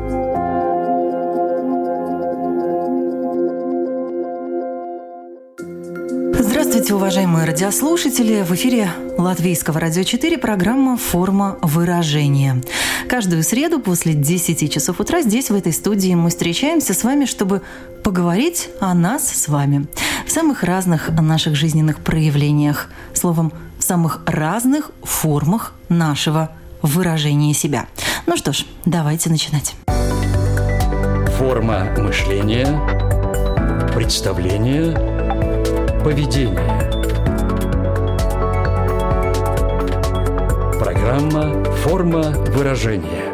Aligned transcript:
уважаемые 7.11 7.45
радиослушатели! 7.45 8.41
В 8.41 8.55
эфире 8.55 8.89
Латвийского 9.17 9.81
радио 9.81 10.03
4 10.03 10.37
программа 10.37 10.95
«Форма 10.95 11.57
выражения». 11.61 12.61
Каждую 13.09 13.43
среду 13.43 13.81
после 13.81 14.13
10 14.13 14.71
часов 14.71 15.01
утра 15.01 15.21
здесь, 15.21 15.49
в 15.49 15.53
этой 15.53 15.73
студии, 15.73 16.15
мы 16.15 16.29
встречаемся 16.29 16.93
с 16.93 17.03
вами, 17.03 17.25
чтобы 17.25 17.63
поговорить 18.01 18.69
о 18.79 18.93
нас 18.93 19.27
с 19.27 19.49
вами 19.49 19.87
в 20.25 20.31
самых 20.31 20.63
разных 20.63 21.09
наших 21.09 21.55
жизненных 21.55 21.99
проявлениях, 21.99 22.87
словом, 23.13 23.51
в 23.77 23.83
самых 23.83 24.21
разных 24.25 24.91
формах 25.03 25.73
нашего 25.89 26.51
выражения 26.81 27.53
себя. 27.53 27.87
Ну 28.25 28.37
что 28.37 28.53
ж, 28.53 28.63
давайте 28.85 29.29
начинать. 29.29 29.75
Форма 31.37 31.93
мышления, 31.97 32.67
представление– 33.93 34.95
Поведение. 36.03 36.80
Программа 41.01 41.63
«Форма 41.77 42.21
выражения». 42.55 43.33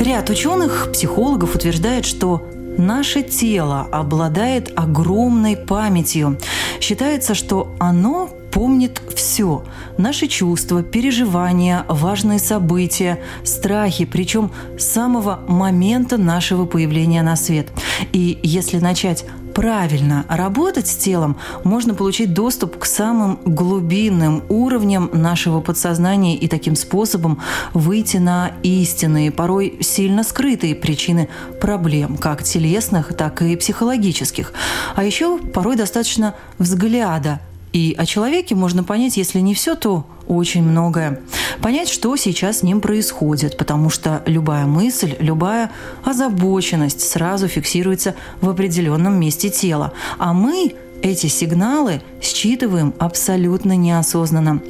Ряд 0.00 0.30
ученых, 0.30 0.88
психологов 0.90 1.54
утверждает, 1.54 2.06
что 2.06 2.48
наше 2.78 3.22
тело 3.22 3.86
обладает 3.92 4.72
огромной 4.74 5.58
памятью. 5.58 6.38
Считается, 6.80 7.34
что 7.34 7.74
оно 7.78 8.30
помнит 8.50 9.02
все. 9.14 9.64
Наши 9.98 10.28
чувства, 10.28 10.82
переживания, 10.82 11.84
важные 11.90 12.38
события, 12.38 13.18
страхи, 13.44 14.06
причем 14.06 14.50
с 14.78 14.84
самого 14.86 15.40
момента 15.46 16.16
нашего 16.16 16.64
появления 16.64 17.22
на 17.22 17.36
свет. 17.36 17.68
И 18.14 18.38
если 18.42 18.78
начать 18.78 19.26
правильно 19.54 20.26
работать 20.28 20.88
с 20.88 20.96
телом, 20.96 21.36
можно 21.62 21.94
получить 21.94 22.34
доступ 22.34 22.76
к 22.78 22.84
самым 22.84 23.38
глубинным 23.44 24.42
уровням 24.48 25.08
нашего 25.12 25.60
подсознания 25.60 26.36
и 26.36 26.48
таким 26.48 26.76
способом 26.76 27.40
выйти 27.72 28.16
на 28.16 28.52
истинные, 28.62 29.30
порой 29.30 29.78
сильно 29.80 30.24
скрытые 30.24 30.74
причины 30.74 31.28
проблем, 31.60 32.16
как 32.16 32.42
телесных, 32.42 33.16
так 33.16 33.40
и 33.42 33.56
психологических. 33.56 34.52
А 34.96 35.04
еще 35.04 35.38
порой 35.38 35.76
достаточно 35.76 36.34
взгляда 36.58 37.40
и 37.74 37.92
о 37.98 38.06
человеке 38.06 38.54
можно 38.54 38.84
понять, 38.84 39.16
если 39.16 39.40
не 39.40 39.52
все, 39.52 39.74
то 39.74 40.06
очень 40.28 40.62
многое. 40.62 41.20
Понять, 41.60 41.88
что 41.88 42.14
сейчас 42.14 42.58
с 42.58 42.62
ним 42.62 42.80
происходит, 42.80 43.58
потому 43.58 43.90
что 43.90 44.22
любая 44.26 44.64
мысль, 44.64 45.16
любая 45.18 45.72
озабоченность 46.04 47.00
сразу 47.00 47.48
фиксируется 47.48 48.14
в 48.40 48.48
определенном 48.48 49.18
месте 49.18 49.50
тела. 49.50 49.92
А 50.18 50.32
мы 50.32 50.76
эти 51.02 51.26
сигналы 51.26 52.00
считываем 52.22 52.94
абсолютно 53.00 53.76
неосознанно. 53.76 54.62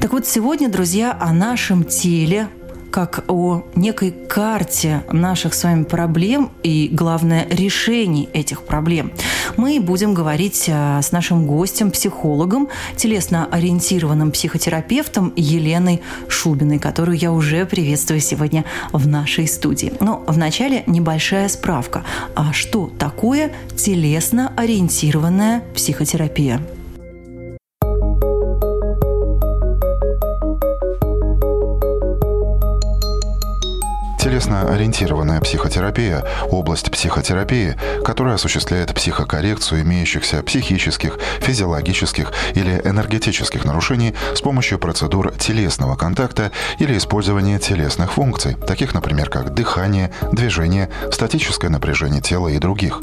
Так 0.00 0.12
вот, 0.12 0.24
сегодня, 0.24 0.68
друзья, 0.68 1.18
о 1.20 1.32
нашем 1.32 1.82
теле, 1.82 2.48
как 2.94 3.24
о 3.26 3.64
некой 3.74 4.12
карте 4.12 5.02
наших 5.10 5.54
с 5.54 5.64
вами 5.64 5.82
проблем 5.82 6.52
и, 6.62 6.88
главное, 6.92 7.44
решений 7.50 8.28
этих 8.32 8.62
проблем. 8.62 9.10
Мы 9.56 9.80
будем 9.80 10.14
говорить 10.14 10.68
а, 10.72 11.00
с 11.00 11.12
нашим 11.12 11.46
гостем, 11.46 11.90
психологом, 11.90 12.68
телесно-ориентированным 12.96 14.30
психотерапевтом 14.32 15.32
Еленой 15.36 16.02
Шубиной, 16.28 16.78
которую 16.78 17.16
я 17.16 17.32
уже 17.32 17.66
приветствую 17.66 18.20
сегодня 18.20 18.64
в 18.92 19.06
нашей 19.06 19.46
студии. 19.46 19.92
Но 20.00 20.22
вначале 20.26 20.84
небольшая 20.86 21.48
справка. 21.48 22.04
А 22.34 22.52
что 22.52 22.90
такое 22.98 23.52
телесно-ориентированная 23.76 25.62
психотерапия? 25.74 26.60
Телесно-ориентированная 34.24 35.42
психотерапия– 35.42 36.24
область 36.50 36.90
психотерапии, 36.90 37.76
которая 38.02 38.36
осуществляет 38.36 38.94
психокоррекцию 38.94 39.82
имеющихся 39.82 40.42
психических, 40.42 41.18
физиологических 41.40 42.32
или 42.54 42.80
энергетических 42.84 43.66
нарушений 43.66 44.14
с 44.34 44.40
помощью 44.40 44.78
процедур 44.78 45.30
телесного 45.32 45.96
контакта 45.96 46.52
или 46.78 46.96
использования 46.96 47.58
телесных 47.58 48.14
функций, 48.14 48.54
таких, 48.54 48.94
например, 48.94 49.28
как 49.28 49.52
дыхание, 49.52 50.10
движение, 50.32 50.88
статическое 51.12 51.70
напряжение 51.70 52.22
тела 52.22 52.48
и 52.48 52.58
других. 52.58 53.02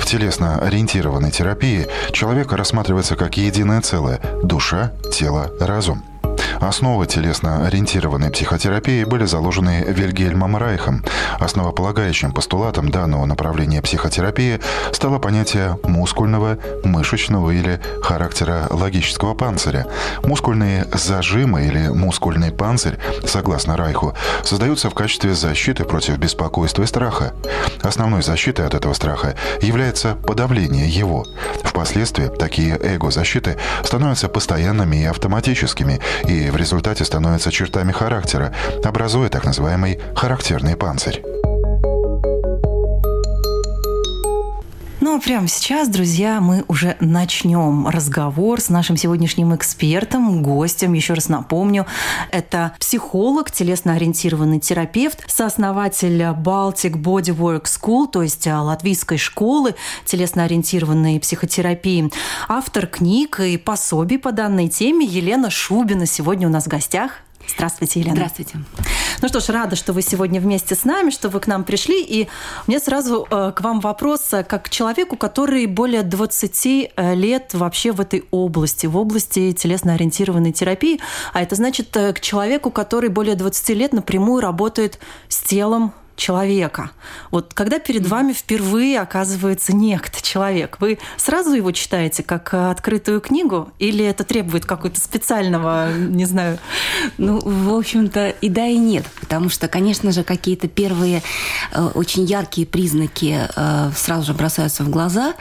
В 0.00 0.04
телесно-ориентированной 0.04 1.30
терапии 1.30 1.86
человек 2.10 2.52
рассматривается 2.52 3.14
как 3.14 3.36
единое 3.36 3.82
целое– 3.82 4.18
душа, 4.42 4.90
тело, 5.12 5.48
разум– 5.60 6.02
Основы 6.60 7.06
телесно-ориентированной 7.06 8.30
психотерапии 8.30 9.04
были 9.04 9.24
заложены 9.24 9.84
Вильгельмом 9.86 10.56
Райхом. 10.56 11.04
Основополагающим 11.38 12.32
постулатом 12.32 12.90
данного 12.90 13.24
направления 13.26 13.82
психотерапии 13.82 14.60
стало 14.92 15.18
понятие 15.18 15.78
мускульного, 15.84 16.58
мышечного 16.84 17.50
или 17.50 17.80
характера 18.02 18.66
логического 18.70 19.34
панциря. 19.34 19.86
Мускульные 20.22 20.86
зажимы 20.92 21.66
или 21.66 21.88
мускульный 21.88 22.52
панцирь, 22.52 22.98
согласно 23.26 23.76
Райху, 23.76 24.14
создаются 24.42 24.90
в 24.90 24.94
качестве 24.94 25.34
защиты 25.34 25.84
против 25.84 26.18
беспокойства 26.18 26.82
и 26.82 26.86
страха. 26.86 27.34
Основной 27.82 28.22
защитой 28.22 28.66
от 28.66 28.74
этого 28.74 28.94
страха 28.94 29.34
является 29.60 30.14
подавление 30.14 30.88
его. 30.88 31.24
Впоследствии 31.62 32.28
такие 32.28 32.78
эго-защиты 32.80 33.56
становятся 33.84 34.28
постоянными 34.28 34.96
и 34.96 35.04
автоматическими, 35.04 36.00
и 36.28 36.50
в 36.50 36.56
результате 36.56 37.04
становятся 37.04 37.50
чертами 37.50 37.92
характера, 37.92 38.52
образуя 38.84 39.28
так 39.28 39.44
называемый 39.44 39.98
характерный 40.14 40.76
панцирь. 40.76 41.35
Ну 45.16 45.22
прямо 45.22 45.48
сейчас, 45.48 45.88
друзья, 45.88 46.42
мы 46.42 46.62
уже 46.68 46.98
начнем 47.00 47.88
разговор 47.88 48.60
с 48.60 48.68
нашим 48.68 48.98
сегодняшним 48.98 49.56
экспертом, 49.56 50.42
гостем. 50.42 50.92
Еще 50.92 51.14
раз 51.14 51.30
напомню, 51.30 51.86
это 52.30 52.72
психолог, 52.78 53.50
телесно-ориентированный 53.50 54.60
терапевт, 54.60 55.24
сооснователь 55.26 56.20
Baltic 56.20 57.00
Bodywork 57.00 57.62
School, 57.62 58.10
то 58.12 58.20
есть 58.20 58.46
а, 58.46 58.60
латвийской 58.60 59.16
школы 59.16 59.74
телесно-ориентированной 60.04 61.18
психотерапии, 61.18 62.12
автор 62.46 62.86
книг 62.86 63.40
и 63.40 63.56
пособий 63.56 64.18
по 64.18 64.32
данной 64.32 64.68
теме 64.68 65.06
Елена 65.06 65.48
Шубина 65.48 66.04
сегодня 66.04 66.46
у 66.46 66.50
нас 66.50 66.64
в 66.64 66.68
гостях. 66.68 67.22
Здравствуйте, 67.54 68.00
Елена. 68.00 68.16
Здравствуйте. 68.16 68.58
Ну 69.22 69.28
что 69.28 69.40
ж, 69.40 69.48
рада, 69.48 69.76
что 69.76 69.92
вы 69.92 70.02
сегодня 70.02 70.40
вместе 70.40 70.74
с 70.74 70.84
нами, 70.84 71.10
что 71.10 71.28
вы 71.28 71.40
к 71.40 71.46
нам 71.46 71.64
пришли. 71.64 72.02
И 72.02 72.28
меня 72.66 72.80
сразу 72.80 73.26
э, 73.30 73.52
к 73.54 73.60
вам 73.62 73.80
вопрос, 73.80 74.32
э, 74.32 74.44
как 74.44 74.64
к 74.64 74.68
человеку, 74.68 75.16
который 75.16 75.66
более 75.66 76.02
20 76.02 76.66
э, 76.66 77.14
лет 77.14 77.54
вообще 77.54 77.92
в 77.92 78.00
этой 78.00 78.24
области, 78.30 78.86
в 78.86 78.96
области 78.96 79.52
телесно-ориентированной 79.52 80.52
терапии. 80.52 81.00
А 81.32 81.42
это 81.42 81.54
значит 81.54 81.90
к 81.90 82.20
человеку, 82.20 82.70
который 82.70 83.08
более 83.08 83.36
20 83.36 83.68
лет 83.70 83.92
напрямую 83.92 84.40
работает 84.40 84.98
с 85.28 85.40
телом 85.40 85.92
человека. 86.16 86.90
Вот 87.30 87.54
когда 87.54 87.78
перед 87.78 88.06
вами 88.06 88.32
впервые 88.32 89.00
оказывается 89.00 89.74
некто 89.74 90.22
человек, 90.22 90.78
вы 90.80 90.98
сразу 91.16 91.52
его 91.52 91.70
читаете 91.72 92.22
как 92.22 92.52
открытую 92.54 93.20
книгу 93.20 93.70
или 93.78 94.04
это 94.04 94.24
требует 94.24 94.64
какого-то 94.64 95.00
специального, 95.00 95.92
не 95.96 96.24
знаю? 96.24 96.58
Ну, 97.18 97.38
в 97.38 97.74
общем-то, 97.74 98.30
и 98.30 98.48
да, 98.48 98.66
и 98.66 98.78
нет. 98.78 99.04
Потому 99.20 99.50
что, 99.50 99.68
конечно 99.68 100.10
же, 100.12 100.24
какие-то 100.24 100.68
первые 100.68 101.22
э, 101.72 101.90
очень 101.94 102.24
яркие 102.24 102.66
признаки 102.66 103.48
э, 103.54 103.90
сразу 103.94 104.26
же 104.26 104.34
бросаются 104.34 104.82
в 104.82 104.88
глаза, 104.88 105.34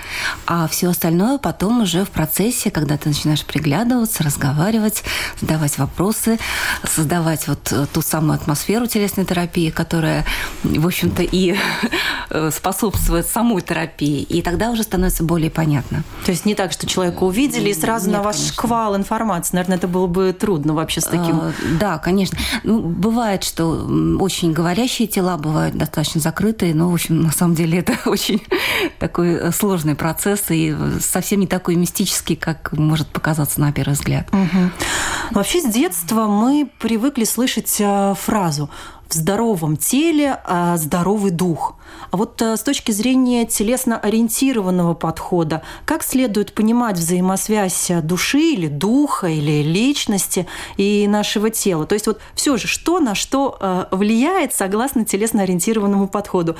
а 0.45 0.67
все 0.67 0.89
остальное 0.89 1.37
потом 1.37 1.81
уже 1.81 2.03
в 2.03 2.09
процессе, 2.09 2.69
когда 2.71 2.97
ты 2.97 3.09
начинаешь 3.09 3.45
приглядываться, 3.45 4.23
разговаривать, 4.23 5.03
задавать 5.39 5.77
вопросы, 5.77 6.37
создавать 6.83 7.47
вот 7.47 7.73
ту 7.93 8.01
самую 8.01 8.35
атмосферу 8.35 8.87
телесной 8.87 9.25
терапии, 9.25 9.69
которая 9.69 10.25
в 10.65 10.85
общем-то, 10.85 11.23
и 11.23 11.55
способствует 12.51 13.27
самой 13.27 13.61
терапии. 13.61 14.21
И 14.23 14.41
тогда 14.41 14.71
уже 14.71 14.83
становится 14.83 15.23
более 15.23 15.51
понятно. 15.51 16.03
То 16.25 16.31
есть 16.31 16.45
не 16.45 16.55
так, 16.55 16.71
что 16.71 16.87
человека 16.87 17.23
увидели 17.23 17.69
и 17.69 17.73
сразу 17.73 18.07
Нет, 18.07 18.17
на 18.17 18.23
ваш 18.23 18.35
конечно. 18.37 18.53
шквал 18.53 18.95
информации. 18.95 19.55
Наверное, 19.55 19.77
это 19.77 19.87
было 19.87 20.07
бы 20.07 20.35
трудно 20.37 20.73
вообще 20.73 21.01
с 21.01 21.05
таким. 21.05 21.35
А, 21.37 21.53
да, 21.79 21.97
конечно. 21.97 22.37
Ну, 22.63 22.81
бывает, 22.81 23.43
что 23.43 23.87
очень 24.19 24.53
говорящие 24.53 25.07
тела 25.07 25.37
бывают 25.37 25.75
достаточно 25.75 26.21
закрытые, 26.21 26.73
но, 26.73 26.89
в 26.89 26.93
общем, 26.93 27.21
на 27.21 27.31
самом 27.31 27.55
деле 27.55 27.79
это 27.79 27.97
очень 28.09 28.41
такой 28.99 29.35
э, 29.35 29.51
сложный 29.51 29.95
процесс 29.95 30.45
и 30.49 30.75
совсем 30.99 31.39
не 31.39 31.47
такой 31.47 31.75
мистический, 31.75 32.35
как 32.35 32.71
может 32.73 33.07
показаться 33.07 33.59
на 33.59 33.71
первый 33.71 33.93
взгляд. 33.93 34.27
Угу. 34.31 34.71
Вообще 35.31 35.61
с 35.61 35.65
детства 35.65 36.27
мы 36.27 36.69
привыкли 36.79 37.23
слышать 37.23 37.75
э, 37.79 38.13
фразу 38.19 38.69
в 39.07 39.13
здоровом 39.13 39.77
теле 39.77 40.39
а 40.45 40.77
здоровый 40.77 41.31
дух. 41.31 41.75
А 42.11 42.17
вот 42.17 42.41
э, 42.41 42.57
с 42.57 42.61
точки 42.61 42.91
зрения 42.91 43.45
телесно-ориентированного 43.45 44.93
подхода, 44.93 45.63
как 45.85 46.03
следует 46.03 46.53
понимать 46.53 46.97
взаимосвязь 46.97 47.91
души 48.03 48.39
или 48.39 48.67
духа, 48.67 49.27
или 49.27 49.63
личности 49.63 50.47
и 50.77 51.07
нашего 51.07 51.49
тела? 51.49 51.85
То 51.85 51.93
есть 51.93 52.07
вот 52.07 52.19
все 52.33 52.57
же, 52.57 52.67
что 52.67 52.99
на 52.99 53.15
что 53.15 53.57
э, 53.59 53.85
влияет 53.91 54.53
согласно 54.53 55.05
телесно-ориентированному 55.05 56.07
подходу? 56.07 56.55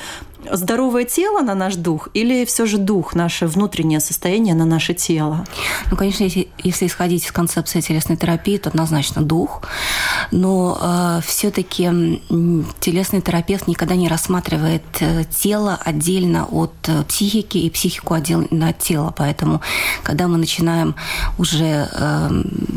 Здоровое 0.51 1.06
тело 1.06 1.42
на 1.42 1.56
наш 1.56 1.75
дух 1.75 2.09
или 2.13 2.45
все 2.45 2.65
же 2.65 2.77
дух, 2.77 3.15
наше 3.15 3.47
внутреннее 3.47 4.00
состояние 4.00 4.53
на 4.53 4.65
наше 4.65 4.94
тело? 4.94 5.45
Ну, 5.89 5.97
конечно, 5.97 6.24
если, 6.24 6.50
если 6.63 6.86
исходить 6.86 7.25
из 7.25 7.31
концепции 7.31 7.81
телесной 7.81 8.18
терапии, 8.18 8.57
то 8.57 8.69
однозначно 8.69 9.21
дух. 9.21 9.63
Но 10.31 10.77
э, 10.80 11.21
все-таки 11.25 12.21
телесный 12.79 13.21
терапевт 13.21 13.67
никогда 13.67 13.95
не 13.95 14.07
рассматривает 14.07 14.83
э, 14.99 15.23
тело 15.25 15.79
отдельно 15.83 16.45
от 16.45 16.73
э, 16.87 17.03
психики 17.03 17.57
и 17.57 17.69
психику 17.69 18.13
отдельно 18.13 18.69
от 18.69 18.79
тела. 18.79 19.13
Поэтому, 19.15 19.61
когда 20.03 20.27
мы 20.27 20.37
начинаем 20.37 20.95
уже 21.37 21.89
эм, 21.91 22.67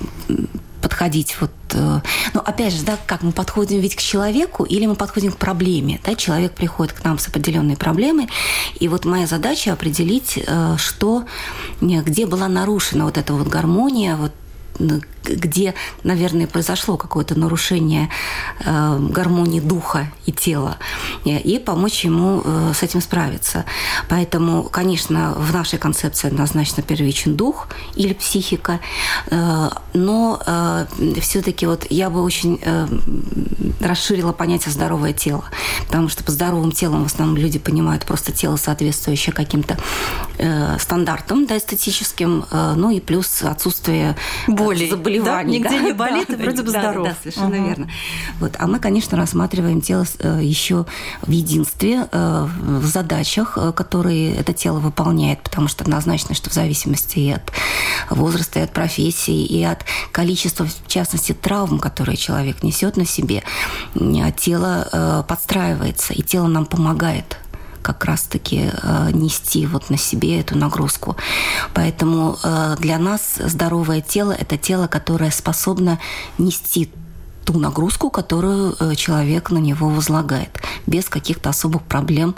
подходить 0.81 1.37
вот 1.41 1.51
э, 1.73 2.01
ну, 2.35 2.41
опять 2.41 2.73
же, 2.73 2.83
да, 2.85 2.97
как 3.07 3.23
мы 3.23 3.33
подходим 3.33 3.81
ведь 3.81 3.97
к 3.97 4.01
человеку 4.01 4.65
или 4.65 4.87
мы 4.87 4.95
подходим 4.95 5.33
к 5.33 5.37
проблеме. 5.37 6.01
Да? 6.05 6.15
Человек 6.15 6.53
приходит 6.53 6.93
к 6.93 7.05
нам 7.05 7.19
с 7.19 7.29
определенной 7.29 7.77
проблемой, 7.77 8.29
и 8.81 8.89
вот 8.89 9.05
моя 9.05 9.27
задача 9.27 9.73
определить, 9.73 10.39
что, 10.77 11.25
где 11.81 12.27
была 12.27 12.49
нарушена 12.49 13.05
вот 13.05 13.19
эта 13.19 13.33
вот 13.33 13.49
гармония, 13.49 14.17
вот 14.17 14.33
где, 15.25 15.75
наверное, 16.05 16.47
произошло 16.47 16.97
какое-то 16.97 17.39
нарушение 17.39 18.09
э, 18.65 18.99
гармонии 19.11 19.61
духа 19.61 20.11
и 20.27 20.33
тела, 20.33 20.79
и 21.25 21.59
помочь 21.65 22.05
ему 22.05 22.43
э, 22.45 22.73
с 22.75 22.83
этим 22.83 23.01
справиться. 23.01 23.65
Поэтому, 24.09 24.65
конечно, 24.65 25.35
в 25.37 25.53
нашей 25.53 25.79
концепции 25.79 26.29
однозначно 26.29 26.83
первичен 26.83 27.37
дух 27.37 27.69
или 27.95 28.15
психика, 28.15 28.81
э, 29.31 29.69
но 29.95 30.41
все-таки 31.21 31.67
вот 31.67 31.87
я 31.91 32.11
бы 32.11 32.23
очень 32.23 32.61
расширила 33.81 34.33
понятие 34.33 34.73
здоровое 34.73 35.13
тело, 35.13 35.45
потому 35.87 36.09
что 36.09 36.25
по 36.25 36.31
здоровым 36.31 36.73
телом 36.73 37.05
в 37.05 37.07
основном 37.07 37.37
люди 37.37 37.59
понимают 37.59 38.05
просто 38.05 38.33
тело, 38.33 38.57
соответствующее 38.57 39.33
каким-то 39.35 39.77
стандартам 40.79 41.47
да, 41.47 41.59
эстетическим, 41.59 42.45
ну 42.51 42.91
и 42.91 43.01
плюс 43.01 43.43
отсутствие 43.43 44.17
боли, 44.59 44.89
заболеваний. 44.89 45.61
Да? 45.61 45.69
Нигде 45.69 45.81
да? 45.81 45.87
не 45.87 45.93
болит, 45.93 46.27
да, 46.29 46.35
и 46.35 46.43
вроде 46.43 46.63
бы 46.63 46.71
здоров. 46.71 47.05
Да, 47.07 47.11
да 47.11 47.17
совершенно 47.21 47.57
угу. 47.57 47.69
верно. 47.69 47.91
Вот. 48.41 48.57
А 48.59 48.67
мы, 48.67 48.79
конечно, 48.79 49.17
рассматриваем 49.17 49.81
тело 49.81 50.05
э, 50.19 50.41
еще 50.43 50.87
в 51.23 51.31
единстве, 51.31 52.09
э, 52.11 52.49
в 52.61 52.85
задачах, 52.85 53.57
э, 53.57 53.73
которые 53.73 54.35
это 54.35 54.53
тело 54.53 54.79
выполняет, 54.79 55.43
потому 55.43 55.69
что 55.69 55.85
однозначно, 55.85 56.35
что 56.35 56.51
в 56.51 56.53
зависимости 56.53 57.19
и 57.19 57.31
от 57.31 57.53
возраста, 58.11 58.61
и 58.61 58.63
от 58.63 58.73
профессии, 58.73 59.45
и 59.45 59.63
от 59.63 59.85
количества, 60.13 60.67
в 60.67 60.89
частности, 60.89 61.33
травм, 61.33 61.79
которые 61.79 62.17
человек 62.17 62.63
несет 62.63 62.97
на 62.97 63.07
себе, 63.07 63.43
тело 64.37 65.25
подстраивается, 65.29 66.13
и 66.13 66.23
тело 66.23 66.47
нам 66.47 66.67
помогает 66.67 67.39
как 67.89 68.05
раз-таки 68.05 68.71
э, 68.71 69.11
нести 69.15 69.65
вот 69.65 69.89
на 69.89 69.97
себе 69.97 70.41
эту 70.41 70.59
нагрузку. 70.59 71.17
Поэтому 71.73 72.37
э, 72.45 72.77
для 72.79 72.99
нас 72.99 73.37
здоровое 73.43 74.03
тело– 74.03 74.33
это 74.39 74.59
тело, 74.59 74.89
которое 74.89 75.31
способно 75.31 75.99
нести 76.37 76.91
ту 77.47 77.59
нагрузку, 77.59 78.11
которую 78.11 78.77
э, 78.79 78.95
человек 78.95 79.51
на 79.51 79.57
него 79.57 79.89
возлагает, 79.89 80.51
без 80.87 81.09
каких-то 81.09 81.49
особых 81.49 81.83
проблем 81.83 82.35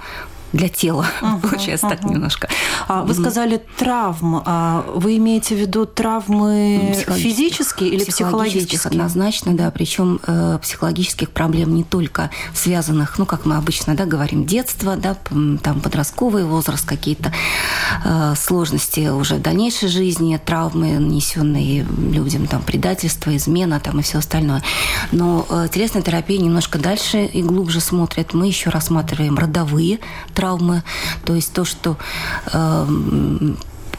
для 0.52 0.68
тела, 0.68 1.06
uh-huh, 1.20 1.40
получается 1.40 1.86
uh-huh. 1.86 1.90
так 1.90 2.04
немножко. 2.04 2.48
А 2.88 3.02
вы 3.02 3.14
сказали 3.14 3.62
травм. 3.78 4.42
А 4.44 4.84
вы 4.94 5.16
имеете 5.18 5.54
в 5.54 5.58
виду 5.58 5.86
травмы 5.86 6.94
физические 7.16 7.90
или 7.90 8.04
психологические? 8.04 8.80
Однозначно, 8.84 9.54
да. 9.54 9.70
Причем 9.70 10.20
э, 10.26 10.58
психологических 10.60 11.30
проблем 11.30 11.74
не 11.74 11.84
только 11.84 12.30
связанных, 12.54 13.18
ну, 13.18 13.26
как 13.26 13.46
мы 13.46 13.56
обычно 13.56 13.94
да, 13.94 14.06
говорим, 14.06 14.44
детство, 14.44 14.96
да, 14.96 15.16
там 15.62 15.80
подростковый 15.80 16.44
возраст, 16.44 16.86
какие-то 16.86 17.32
э, 18.04 18.34
сложности 18.36 19.08
уже 19.08 19.36
в 19.36 19.42
дальнейшей 19.42 19.88
жизни, 19.88 20.40
травмы, 20.44 20.98
нанесенные 20.98 21.82
людям, 21.82 22.46
там, 22.46 22.62
предательство, 22.62 23.36
измена 23.36 23.80
там, 23.80 24.00
и 24.00 24.02
все 24.02 24.18
остальное. 24.18 24.62
Но 25.12 25.46
э, 25.48 25.68
телесная 25.72 26.02
терапия 26.02 26.38
немножко 26.38 26.78
дальше 26.78 27.24
и 27.24 27.42
глубже 27.42 27.80
смотрит. 27.80 28.34
Мы 28.34 28.46
еще 28.46 28.70
рассматриваем 28.70 29.36
родовые 29.38 30.00
травмы, 30.40 30.82
то 31.24 31.34
есть 31.34 31.52
то, 31.52 31.64
что 31.64 31.96
э, 32.52 32.86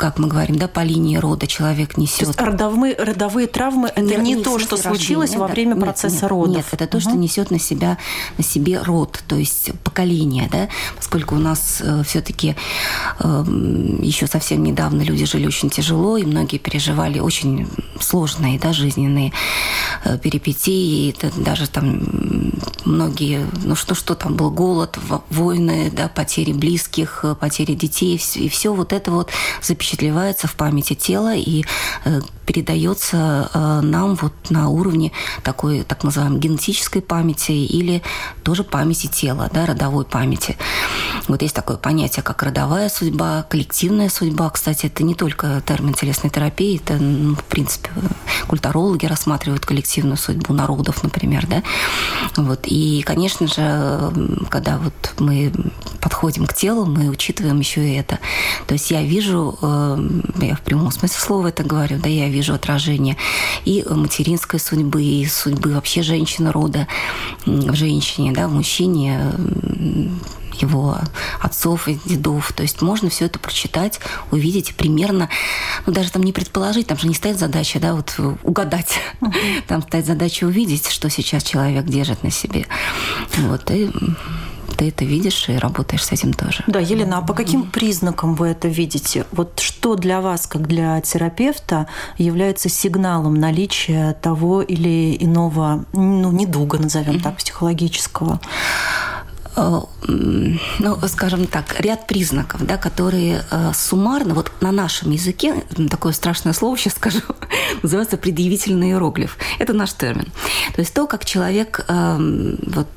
как 0.02 0.18
мы 0.18 0.28
говорим, 0.28 0.58
да, 0.58 0.68
по 0.68 0.80
линии 0.80 1.16
рода 1.18 1.46
человек 1.46 1.96
несет. 1.96 2.22
То 2.22 2.26
есть 2.26 2.42
родовые, 2.42 2.96
родовые 2.98 3.46
травмы– 3.46 3.88
это 3.96 4.02
не, 4.02 4.34
не 4.34 4.44
то, 4.44 4.58
что 4.58 4.76
случилось 4.76 5.36
во 5.36 5.46
время 5.46 5.76
да, 5.76 5.82
процесса 5.82 6.24
нет, 6.24 6.32
родов. 6.32 6.56
Нет, 6.56 6.66
это 6.72 6.88
то, 6.88 6.98
угу. 6.98 7.04
что 7.04 7.12
несет 7.16 7.52
на 7.52 7.60
себя 7.60 8.00
на 8.40 8.44
себе 8.44 8.82
род, 8.82 9.24
то 9.28 9.36
есть 9.36 9.70
поколение, 9.84 10.50
да, 10.52 10.70
поскольку 10.98 11.36
у 11.36 11.38
нас 11.38 11.82
э, 11.82 12.02
все-таки 12.04 12.56
э, 13.20 13.44
еще 14.02 14.26
совсем 14.26 14.64
недавно 14.64 15.04
люди 15.04 15.24
жили 15.26 15.46
очень 15.46 15.70
тяжело, 15.70 16.18
и 16.18 16.24
многие 16.24 16.58
переживали 16.58 17.20
очень 17.20 17.68
сложные, 18.00 18.58
да, 18.58 18.74
жизненные 18.74 19.34
э, 20.04 20.18
перипетии, 20.18 21.10
и 21.10 21.12
это 21.12 21.32
даже 21.40 21.70
там 21.70 22.02
многие, 22.86 23.46
ну 23.64 23.76
что, 23.76 23.94
что 23.94 24.16
там 24.16 24.34
был 24.34 24.50
голод, 24.50 24.98
войны, 25.30 25.92
да, 25.96 26.08
потери 26.08 26.54
близких, 26.54 27.20
э, 27.22 27.36
потери 27.36 27.76
детей, 27.76 28.20
и 28.34 28.50
все 28.50 28.74
вот 28.74 28.94
это 28.94 29.12
вот 29.12 29.30
запечатлено 29.62 29.91
запечатлевается 29.92 30.48
в 30.48 30.56
памяти 30.56 30.94
тела 30.94 31.36
и 31.36 31.64
э, 32.06 32.22
передается 32.46 33.50
э, 33.54 33.82
нам 33.82 34.16
вот 34.16 34.34
на 34.50 34.70
уровне 34.70 35.12
такой 35.44 35.84
так 35.84 36.04
называемой 36.04 36.40
генетической 36.40 37.02
памяти 37.02 37.52
или 37.52 38.02
тоже 38.44 38.64
памяти 38.64 39.08
тела, 39.08 39.50
да, 39.54 39.66
родовой 39.66 40.06
памяти. 40.06 40.58
Вот 41.28 41.42
есть 41.42 41.56
такое 41.56 41.78
понятие, 41.78 42.24
как 42.24 42.44
родовая 42.44 42.90
судьба, 42.90 43.44
коллективная 43.44 44.10
судьба. 44.10 44.50
Кстати, 44.50 44.88
это 44.88 45.04
не 45.04 45.16
только 45.16 45.62
термин 45.66 45.94
телесной 45.94 46.30
терапии, 46.30 46.82
это, 46.84 46.96
ну, 46.98 47.36
в 47.36 47.44
принципе, 47.44 47.90
культурологи 48.48 49.06
рассматривают 49.06 49.66
коллективную 49.66 50.18
судьбу 50.18 50.54
народов, 50.54 51.04
например, 51.04 51.46
да. 51.48 51.64
Вот. 52.36 52.62
И, 52.66 53.02
конечно 53.04 53.48
же, 53.48 54.12
когда 54.50 54.78
вот 54.78 55.14
мы 55.20 55.54
подходим 56.02 56.48
к 56.48 56.54
телу, 56.54 56.86
мы 56.86 57.10
учитываем 57.10 57.60
еще 57.60 57.88
и 57.88 57.94
это. 57.94 58.20
То 58.68 58.74
есть 58.74 58.92
я 58.92 59.04
вижу, 59.04 59.58
э, 59.62 60.10
я 60.42 60.56
в 60.56 60.62
прямом 60.62 60.92
смысле 60.92 61.20
слова 61.20 61.48
это 61.48 61.64
говорю, 61.64 62.00
да, 62.00 62.10
я 62.10 62.28
вижу 62.28 62.41
отражение 62.50 63.18
и 63.66 63.84
материнской 63.88 64.60
судьбы, 64.60 65.04
и 65.04 65.26
судьбы 65.26 65.74
вообще 65.74 66.02
женщины 66.02 66.52
рода 66.52 66.88
в 67.46 67.76
женщине, 67.76 68.32
да, 68.32 68.48
в 68.48 68.54
мужчине, 68.54 69.34
его 70.60 70.98
отцов 71.40 71.88
и 71.88 72.00
дедов. 72.06 72.54
То 72.54 72.64
есть 72.64 72.82
можно 72.82 73.10
все 73.10 73.26
это 73.26 73.40
прочитать, 73.40 74.00
увидеть 74.32 74.76
примерно, 74.76 75.30
ну 75.86 75.94
даже 75.94 76.12
там 76.12 76.24
не 76.24 76.34
предположить, 76.34 76.88
там 76.88 76.98
же 76.98 77.08
не 77.08 77.14
стоит 77.14 77.40
задача, 77.40 77.80
да, 77.80 77.94
вот 77.94 78.14
угадать. 78.44 79.00
Там 79.68 79.82
стоит 79.82 80.06
задача 80.06 80.46
увидеть, 80.46 80.88
что 80.88 81.10
сейчас 81.10 81.44
человек 81.44 81.86
держит 81.86 82.24
на 82.24 82.32
себе. 82.32 82.66
Вот, 83.38 83.70
и 83.72 83.90
ты 84.82 84.88
это 84.88 85.06
видишь 85.06 85.48
и 85.48 85.56
работаешь 85.58 86.04
с 86.04 86.12
этим 86.12 86.34
тоже. 86.34 86.64
Да, 86.66 86.80
Елена, 86.80 87.20
а 87.20 87.22
по 87.22 87.36
каким 87.36 87.70
признакам 87.70 88.34
вы 88.34 88.48
это 88.48 88.68
видите? 88.68 89.28
Вот 89.32 89.60
что 89.60 89.96
для 89.96 90.22
вас, 90.22 90.48
как 90.48 90.68
для 90.68 91.00
терапевта, 91.02 91.86
является 92.18 92.68
сигналом 92.68 93.36
наличия 93.36 94.14
того 94.24 94.64
или 94.64 95.16
иного, 95.20 95.86
ну, 95.94 96.32
недуга, 96.32 96.80
назовем 96.80 97.20
так, 97.20 97.38
психологического? 97.38 98.40
Э, 99.56 99.82
ну, 100.08 100.98
скажем 101.08 101.46
так, 101.46 101.80
ряд 101.80 102.08
признаков, 102.08 102.66
да, 102.66 102.78
которые 102.78 103.44
э, 103.52 103.72
суммарно, 103.76 104.34
вот 104.34 104.52
на 104.62 104.72
нашем 104.72 105.12
языке, 105.12 105.64
такое 105.92 106.14
страшное 106.14 106.54
слово 106.54 106.76
сейчас 106.76 106.94
скажу, 106.94 107.22
называется 107.84 108.18
предъявительный 108.18 108.90
иероглиф. 108.90 109.38
Это 109.60 109.74
наш 109.74 109.94
термин. 109.94 110.32
То 110.74 110.82
есть 110.82 110.92
то, 110.96 111.06
как 111.06 111.24
человек 111.24 111.86
э, 111.88 112.56
вот, 112.66 112.88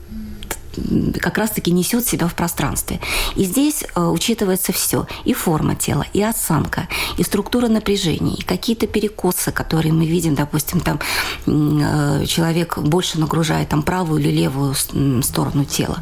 как 1.21 1.39
раз-таки 1.39 1.71
несет 1.71 2.07
себя 2.07 2.27
в 2.29 2.35
пространстве. 2.35 3.01
И 3.37 3.45
здесь 3.45 3.85
э, 3.95 4.05
учитывается 4.05 4.73
все. 4.73 5.07
И 5.25 5.35
форма 5.35 5.75
тела, 5.75 6.07
и 6.13 6.23
осанка, 6.23 6.89
и 7.19 7.23
структура 7.23 7.69
напряжений, 7.69 8.35
и 8.35 8.43
какие-то 8.43 8.87
перекосы, 8.87 9.53
которые 9.53 9.93
мы 9.93 10.07
видим, 10.07 10.35
допустим, 10.35 10.81
там 10.81 11.01
э, 11.47 12.27
человек 12.27 12.79
больше 12.79 13.19
нагружает 13.19 13.69
там 13.69 13.83
правую 13.83 14.21
или 14.21 14.31
левую 14.31 14.75
сторону 15.23 15.65
тела. 15.65 15.99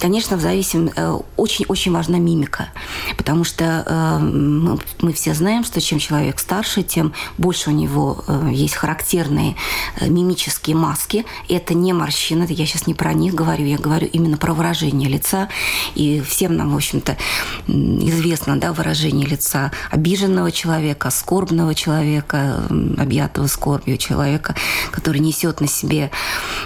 Конечно, 0.00 0.36
в 0.36 0.40
зависимости... 0.40 0.94
Очень-очень 1.36 1.92
важна 1.92 2.18
мимика, 2.18 2.68
потому 3.16 3.44
что 3.44 4.18
мы 4.20 5.12
все 5.12 5.34
знаем, 5.34 5.64
что 5.64 5.80
чем 5.80 5.98
человек 5.98 6.38
старше, 6.38 6.82
тем 6.82 7.12
больше 7.38 7.70
у 7.70 7.72
него 7.72 8.24
есть 8.50 8.74
характерные 8.74 9.56
мимические 10.00 10.76
маски. 10.76 11.24
Это 11.48 11.74
не 11.74 11.92
морщины, 11.92 12.46
я 12.48 12.66
сейчас 12.66 12.86
не 12.86 12.94
про 12.94 13.12
них 13.12 13.34
говорю, 13.34 13.66
я 13.66 13.78
говорю 13.78 14.03
именно 14.04 14.36
про 14.36 14.54
выражение 14.54 15.08
лица. 15.08 15.48
И 15.94 16.20
всем 16.20 16.56
нам, 16.56 16.72
в 16.72 16.76
общем-то, 16.76 17.16
известно 17.68 18.58
да, 18.58 18.72
выражение 18.72 19.26
лица 19.26 19.72
обиженного 19.90 20.52
человека, 20.52 21.10
скорбного 21.10 21.74
человека, 21.74 22.64
объятого 22.98 23.46
скорбью 23.46 23.96
человека, 23.96 24.54
который 24.90 25.20
несет 25.20 25.60
на 25.60 25.68
себе 25.68 26.10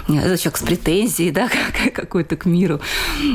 этот 0.08 0.40
человек 0.40 0.56
с 0.56 0.62
претензией 0.62 1.30
да, 1.30 1.48
какой-то 1.94 2.36
к 2.36 2.44
миру. 2.44 2.80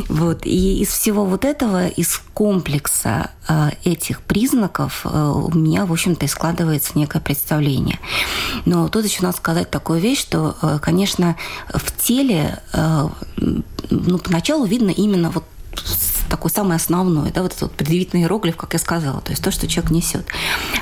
Вот. 0.10 0.46
И 0.46 0.82
из 0.82 0.90
всего 0.90 1.26
вот 1.26 1.46
этого, 1.46 1.88
из 1.88 2.22
комплекса 2.34 3.32
э, 3.48 3.70
этих 3.84 4.22
признаков 4.22 5.06
э, 5.06 5.10
у 5.10 5.54
меня, 5.56 5.86
в 5.86 5.92
общем-то, 5.92 6.26
и 6.26 6.28
складывается 6.28 6.94
некое 6.96 7.20
представление. 7.20 8.00
Но 8.66 8.88
тут 8.90 9.06
еще 9.06 9.24
надо 9.24 9.38
сказать 9.38 9.70
такую 9.70 10.00
вещь, 10.00 10.22
что, 10.22 10.56
э, 10.62 10.80
конечно, 10.82 11.36
в 11.70 11.92
теле 11.96 12.60
ну, 13.94 14.18
поначалу 14.18 14.66
видно 14.66 14.90
именно 14.90 15.30
вот 15.30 15.44
такой 16.34 16.50
самый 16.50 16.78
основной, 16.78 17.30
да, 17.32 17.44
вот 17.44 17.52
этот 17.52 17.62
вот 17.62 17.72
предъявительный 17.74 18.24
иероглиф, 18.24 18.58
как 18.58 18.74
я 18.74 18.80
сказала, 18.80 19.22
то 19.22 19.32
есть 19.32 19.44
то, 19.44 19.52
что 19.52 19.68
человек 19.68 19.92
несет. 19.92 20.26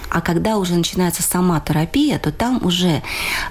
А 0.10 0.22
когда 0.22 0.56
уже 0.56 0.76
начинается 0.76 1.24
сама 1.24 1.60
терапия, 1.60 2.20
то 2.20 2.32
там 2.32 2.66
уже 2.66 3.04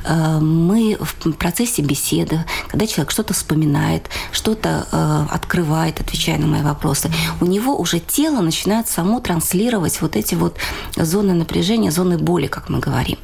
э, 0.05 0.38
мы 0.38 0.97
в 0.99 1.33
процессе 1.33 1.83
беседы, 1.83 2.43
когда 2.69 2.87
человек 2.87 3.11
что-то 3.11 3.35
вспоминает, 3.35 4.09
что-то 4.33 4.87
э, 4.90 5.26
открывает, 5.31 6.00
отвечая 6.00 6.38
на 6.38 6.47
мои 6.47 6.62
вопросы, 6.62 7.11
у 7.40 7.45
него 7.45 7.79
уже 7.79 8.00
тело 8.00 8.40
начинает 8.40 8.88
само 8.88 9.21
транслировать 9.21 10.00
вот 10.00 10.17
эти 10.17 10.35
вот 10.35 10.57
зоны 10.97 11.35
напряжения, 11.35 11.90
зоны 11.90 12.17
боли, 12.17 12.47
как 12.47 12.71
мы 12.71 12.79
говорим. 12.79 13.19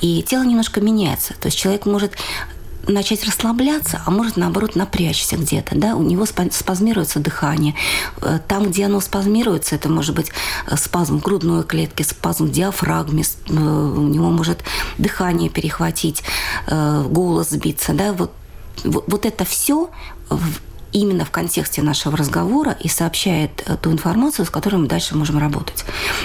И 0.00 0.22
тело 0.22 0.44
немножко 0.44 0.80
меняется. 0.80 1.34
То 1.38 1.48
есть 1.48 1.58
человек 1.58 1.84
может 1.84 2.14
начать 2.86 3.24
расслабляться, 3.24 4.02
а 4.04 4.10
может, 4.10 4.36
наоборот, 4.36 4.76
напрячься 4.76 5.36
где-то. 5.36 5.76
Да? 5.76 5.94
У 5.94 6.02
него 6.02 6.26
спазмируется 6.26 7.20
дыхание. 7.20 7.74
Э, 8.20 8.38
там, 8.46 8.70
где 8.70 8.86
оно 8.86 9.00
спазмируется, 9.00 9.74
это 9.74 9.88
может 9.88 10.14
быть 10.14 10.30
э, 10.66 10.76
спазм 10.76 11.18
грудной 11.18 11.64
клетки, 11.64 12.02
спазм 12.02 12.46
в 12.46 12.50
диафрагме, 12.50 13.22
э, 13.22 13.52
у 13.52 14.08
него 14.08 14.30
может 14.30 14.64
дыхание 14.98 15.48
перехватить, 15.48 16.22
голос 16.68 17.50
сбиться. 17.50 17.92
Да? 17.92 18.12
Вот, 18.12 18.32
вот 18.84 19.26
это 19.26 19.44
все 19.44 19.90
именно 20.92 21.24
в 21.24 21.30
контексте 21.30 21.82
нашего 21.82 22.16
разговора 22.16 22.76
и 22.80 22.88
сообщает 22.88 23.62
э, 23.66 23.76
ту 23.80 23.90
информацию, 23.90 24.46
с 24.46 24.50
которой 24.50 24.76
мы 24.76 24.86
дальше 24.86 25.16
можем 25.16 25.38
работать. 25.38 25.84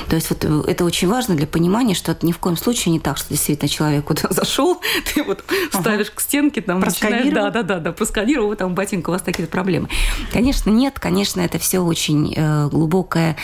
То 0.10 0.16
есть 0.16 0.30
вот 0.30 0.44
э, 0.44 0.64
это 0.68 0.86
очень 0.86 1.08
важно 1.08 1.36
для 1.36 1.48
понимания, 1.48 1.94
что 1.94 2.12
это 2.12 2.26
ни 2.26 2.32
в 2.32 2.40
коем 2.40 2.58
случае 2.58 2.92
не 2.92 3.00
так, 3.00 3.18
что 3.18 3.30
действительно 3.30 3.70
человек 3.70 4.06
куда 4.06 4.24
зашел, 4.30 4.82
ты 5.14 5.24
вот 5.24 5.44
ставишь 5.72 6.08
ага. 6.08 6.16
к 6.16 6.22
стенке, 6.22 6.62
там 6.62 6.80
начинаешь, 6.80 7.34
да, 7.34 7.50
да, 7.50 7.64
да, 7.64 7.80
да, 7.80 7.92
просканировал, 7.92 8.56
там, 8.56 8.76
батенька, 8.76 9.10
у 9.10 9.14
вас 9.14 9.22
такие 9.22 9.48
проблемы. 9.48 9.90
Конечно, 10.32 10.70
нет, 10.70 11.00
конечно, 11.00 11.42
это 11.42 11.60
все 11.60 11.80
очень 11.80 12.34
э, 12.36 12.68
глубокое 12.68 13.38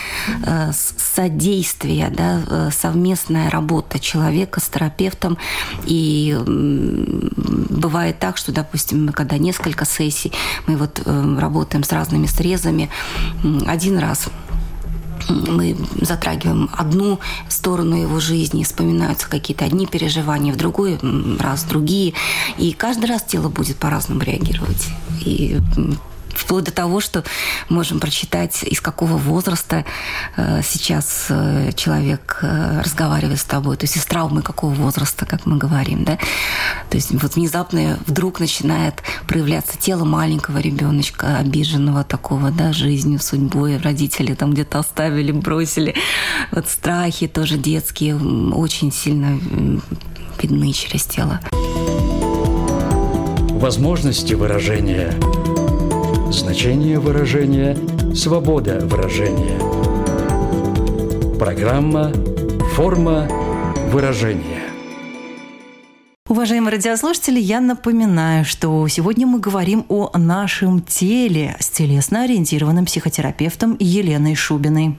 содействие, 1.15 2.10
да, 2.10 2.70
совместная 2.72 3.50
работа 3.50 4.00
человека 4.00 4.60
с 4.60 4.65
терапевтом. 4.65 5.38
И 5.86 6.38
бывает 6.46 8.20
так, 8.20 8.38
что, 8.38 8.51
допустим, 8.51 9.10
когда 9.10 9.38
несколько 9.38 9.86
сессий, 9.86 10.32
мы 10.68 10.77
вот 10.77 11.01
работаем 11.39 11.84
с 11.84 11.91
разными 11.91 12.27
срезами. 12.27 12.89
Один 13.65 13.98
раз 13.98 14.29
мы 15.29 15.77
затрагиваем 16.01 16.70
одну 16.74 17.20
сторону 17.48 17.96
его 17.96 18.20
жизни, 18.20 18.63
вспоминаются 18.63 19.29
какие-то 19.29 19.65
одни 19.65 19.86
переживания, 19.86 20.53
в 20.53 20.58
другой 20.58 21.00
раз 21.39 21.63
другие. 21.63 22.13
И 22.58 22.74
каждый 22.74 23.05
раз 23.05 23.24
тело 23.24 23.50
будет 23.50 23.77
по-разному 23.77 24.22
реагировать. 24.22 24.88
И 25.25 25.60
вплоть 26.33 26.65
до 26.65 26.71
того, 26.71 26.99
что 26.99 27.23
можем 27.69 27.99
прочитать, 27.99 28.63
из 28.63 28.81
какого 28.81 29.17
возраста 29.17 29.85
э, 30.35 30.61
сейчас 30.63 31.27
э, 31.29 31.71
человек 31.75 32.39
э, 32.41 32.81
разговаривает 32.83 33.39
с 33.39 33.43
тобой, 33.43 33.77
то 33.77 33.85
есть 33.85 33.97
из 33.97 34.05
травмы 34.05 34.41
какого 34.41 34.73
возраста, 34.73 35.25
как 35.25 35.45
мы 35.45 35.57
говорим, 35.57 36.03
да. 36.03 36.17
То 36.89 36.97
есть 36.97 37.11
вот 37.11 37.35
внезапно 37.35 37.99
вдруг 38.05 38.39
начинает 38.39 39.03
проявляться 39.27 39.77
тело 39.77 40.05
маленького 40.05 40.57
ребеночка, 40.57 41.37
обиженного 41.37 42.03
такого, 42.03 42.51
да, 42.51 42.73
жизнью, 42.73 43.19
судьбой, 43.19 43.77
родители 43.77 44.33
там 44.33 44.53
где-то 44.53 44.79
оставили, 44.79 45.31
бросили. 45.31 45.95
Вот 46.51 46.67
страхи 46.67 47.27
тоже 47.27 47.57
детские 47.57 48.15
очень 48.15 48.91
сильно 48.91 49.39
видны 50.41 50.73
через 50.73 51.03
тело. 51.03 51.39
Возможности 53.59 54.33
выражения– 54.33 55.13
Значение 56.33 56.97
выражения– 56.97 57.77
свобода 58.15 58.79
выражения. 58.81 59.59
Программа 61.37 62.11
«Форма 62.75 63.29
выражения». 63.91 64.62
Уважаемые 66.33 66.71
радиослушатели, 66.71 67.39
я 67.39 67.61
напоминаю, 67.61 68.43
что 68.43 68.87
сегодня 68.87 69.27
мы 69.27 69.39
говорим 69.39 69.85
о 69.87 70.09
нашем 70.17 70.81
теле 70.81 71.55
с 71.59 71.69
телесно-ориентированным 71.69 72.87
психотерапевтом 72.87 73.77
Еленой 73.79 74.33
Шубиной. 74.33 74.97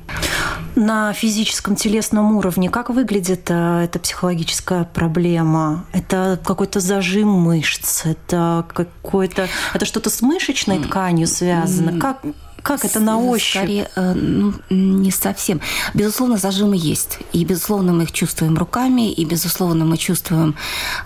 На 0.76 1.12
физическом 1.12 1.74
телесном 1.74 2.36
уровне 2.36 2.70
как 2.70 2.90
выглядит 2.90 3.50
э, 3.50 3.80
эта 3.82 3.98
психологическая 3.98 4.84
проблема? 4.84 5.86
Это 5.92 6.38
какой-то 6.44 6.78
зажим 6.78 7.30
мышц, 7.30 8.06
это 8.06 8.64
какой-то, 8.72 9.48
это 9.74 9.86
что-то 9.86 10.10
с 10.10 10.22
мышечной 10.22 10.84
тканью 10.84 11.26
связано? 11.26 11.98
Как, 11.98 12.22
как 12.64 12.85
это 12.87 12.99
на 12.99 13.18
ощупь? 13.18 13.59
Скорее, 13.59 13.90
э, 13.94 14.14
ну, 14.14 14.54
не 14.71 15.11
совсем. 15.11 15.61
Безусловно, 15.92 16.38
зажимы 16.38 16.76
есть. 16.76 17.18
И, 17.35 17.44
безусловно, 17.44 17.92
мы 17.92 18.04
их 18.04 18.12
чувствуем 18.12 18.56
руками, 18.56 19.12
и, 19.12 19.25
безусловно, 19.26 19.85
мы 19.85 19.99
чувствуем 19.99 20.56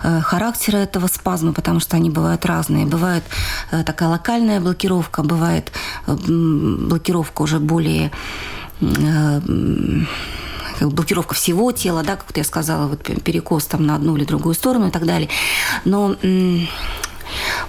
э, 0.01 0.21
характер 0.21 0.77
этого 0.77 1.07
спазма, 1.07 1.51
потому 1.51 1.81
что 1.81 1.97
они 1.97 2.09
бывают 2.09 2.45
разные. 2.45 2.85
Бывает 2.85 3.23
э, 3.71 3.83
такая 3.83 4.07
локальная 4.07 4.61
блокировка, 4.61 5.21
бывает 5.21 5.71
блокировка 6.07 7.41
уже 7.41 7.59
более 7.59 8.11
блокировка 10.79 11.35
всего 11.35 11.73
тела, 11.73 12.03
да, 12.03 12.15
как 12.15 12.37
я 12.37 12.45
сказала, 12.45 12.87
вот 12.87 13.03
перекос 13.03 13.65
там 13.65 13.85
на 13.85 13.95
одну 13.95 14.15
или 14.15 14.23
другую 14.23 14.55
сторону 14.55 14.87
и 14.87 14.91
так 14.91 15.05
далее. 15.05 15.27
Но 15.83 16.15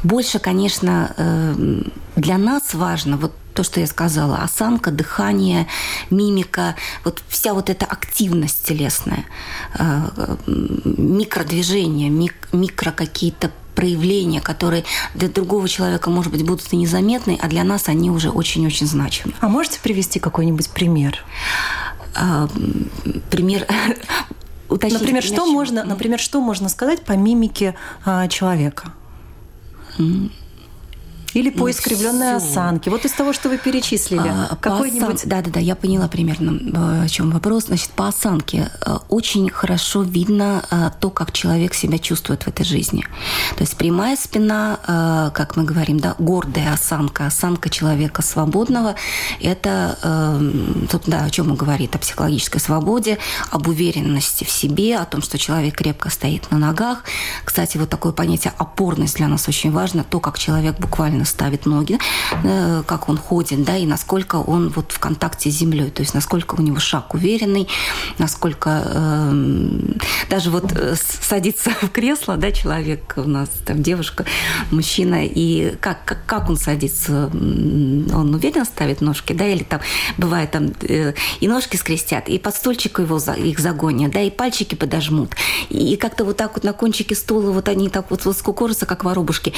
больше, 0.02 0.38
конечно, 0.38 1.14
для 2.16 2.38
нас 2.38 2.74
важно 2.74 3.16
вот 3.16 3.32
то, 3.54 3.62
что 3.62 3.80
я 3.80 3.86
сказала, 3.86 4.38
осанка, 4.38 4.90
дыхание, 4.90 5.66
мимика, 6.08 6.76
вот 7.04 7.22
вся 7.28 7.52
вот 7.52 7.68
эта 7.68 7.84
активность 7.84 8.64
телесная, 8.64 9.24
э, 9.78 10.36
микродвижения, 10.46 12.08
мик, 12.08 12.48
микро 12.52 12.92
какие-то 12.92 13.50
проявления, 13.74 14.40
которые 14.40 14.84
для 15.14 15.28
другого 15.28 15.68
человека, 15.68 16.10
может 16.10 16.32
быть, 16.32 16.44
будут 16.44 16.72
и 16.72 16.76
незаметны, 16.76 17.38
а 17.40 17.48
для 17.48 17.64
нас 17.64 17.88
они 17.88 18.10
уже 18.10 18.30
очень-очень 18.30 18.86
значимы. 18.86 19.34
А 19.40 19.48
можете 19.48 19.80
привести 19.80 20.20
какой-нибудь 20.20 20.70
пример? 20.70 21.24
А, 22.14 22.48
пример 23.30 23.66
уточнить. 24.68 25.00
Например, 25.00 25.22
что 25.22 25.46
можно, 25.46 25.84
например, 25.84 26.18
что 26.18 26.40
можно 26.40 26.68
сказать 26.68 27.02
по 27.02 27.12
мимике 27.12 27.74
а, 28.04 28.28
человека? 30.00 30.39
Или 31.34 31.50
по 31.50 31.60
ну, 31.60 31.70
искривленной 31.70 32.38
все. 32.38 32.48
осанке. 32.48 32.90
Вот 32.90 33.04
из 33.04 33.12
того, 33.12 33.32
что 33.32 33.48
вы 33.48 33.58
перечислили. 33.58 34.28
А, 34.28 34.56
какой-нибудь... 34.56 35.22
Да, 35.26 35.42
да, 35.42 35.50
да, 35.50 35.60
я 35.60 35.76
поняла 35.76 36.08
примерно, 36.08 37.02
э, 37.02 37.04
о 37.04 37.08
чем 37.08 37.30
вопрос. 37.30 37.66
Значит, 37.66 37.90
по 37.90 38.08
осанке 38.08 38.70
э, 38.84 38.98
очень 39.08 39.48
хорошо 39.48 40.02
видно 40.02 40.64
э, 40.70 40.90
то, 40.98 41.10
как 41.10 41.32
человек 41.32 41.74
себя 41.74 41.98
чувствует 41.98 42.42
в 42.42 42.48
этой 42.48 42.64
жизни. 42.64 43.04
То 43.56 43.62
есть 43.62 43.76
прямая 43.76 44.16
спина, 44.16 45.30
как 45.34 45.56
мы 45.56 45.64
говорим, 45.64 46.00
да, 46.00 46.14
гордая 46.18 46.72
осанка, 46.72 47.26
осанка 47.26 47.68
человека 47.68 48.22
свободного, 48.22 48.94
это, 49.40 49.96
да, 51.06 51.24
о 51.24 51.30
чем 51.30 51.50
он 51.50 51.56
говорит, 51.56 51.94
о 51.94 51.98
психологической 51.98 52.60
свободе, 52.60 53.18
об 53.50 53.68
уверенности 53.68 54.44
в 54.44 54.50
себе, 54.50 54.96
о 54.96 55.04
том, 55.04 55.22
что 55.22 55.38
человек 55.38 55.76
крепко 55.76 56.10
стоит 56.10 56.50
на 56.50 56.58
ногах. 56.58 57.04
Кстати, 57.44 57.76
вот 57.78 57.88
такое 57.88 58.12
понятие 58.12 58.52
опорность 58.56 59.16
для 59.16 59.28
нас 59.28 59.48
очень 59.48 59.70
важно, 59.70 60.04
то, 60.04 60.20
как 60.20 60.38
человек 60.38 60.78
буквально 60.78 61.19
правильно 61.20 61.24
ставит 61.24 61.66
ноги, 61.66 61.98
э, 62.44 62.82
как 62.86 63.08
он 63.08 63.16
ходит, 63.16 63.64
да, 63.64 63.76
и 63.76 63.86
насколько 63.86 64.36
он 64.36 64.68
вот 64.68 64.92
в 64.92 64.98
контакте 64.98 65.50
с 65.50 65.54
землей, 65.54 65.90
то 65.90 66.02
есть 66.02 66.14
насколько 66.14 66.54
у 66.58 66.62
него 66.62 66.78
шаг 66.78 67.14
уверенный, 67.14 67.68
насколько 68.18 68.82
э, 68.84 69.32
даже 70.28 70.50
вот 70.50 70.72
э, 70.72 70.94
садится 70.96 71.70
в 71.82 71.88
кресло, 71.88 72.36
да, 72.36 72.52
человек 72.52 73.14
у 73.16 73.28
нас, 73.28 73.48
там 73.64 73.82
девушка, 73.82 74.24
мужчина, 74.70 75.26
и 75.26 75.76
как, 75.80 76.04
как, 76.04 76.26
как 76.26 76.50
он 76.50 76.56
садится, 76.56 77.30
он 77.32 78.34
уверенно 78.34 78.64
ставит 78.64 79.00
ножки, 79.00 79.32
да, 79.34 79.46
или 79.46 79.62
там 79.62 79.80
бывает 80.18 80.50
там 80.50 80.72
э, 80.82 81.14
и 81.40 81.48
ножки 81.48 81.76
скрестят, 81.76 82.28
и 82.28 82.38
под 82.38 82.54
стульчик 82.54 83.00
его 83.00 83.18
их 83.36 83.58
загонят, 83.58 84.12
да, 84.12 84.20
и 84.22 84.30
пальчики 84.30 84.74
подожмут, 84.74 85.34
и 85.68 85.96
как-то 85.96 86.24
вот 86.24 86.36
так 86.36 86.54
вот 86.54 86.64
на 86.64 86.72
кончике 86.72 87.14
стула 87.14 87.50
вот 87.50 87.68
они 87.68 87.88
так 87.88 88.10
вот, 88.10 88.24
вот 88.24 88.36
скукожатся, 88.36 88.86
как 88.86 89.04
воробушки 89.04 89.52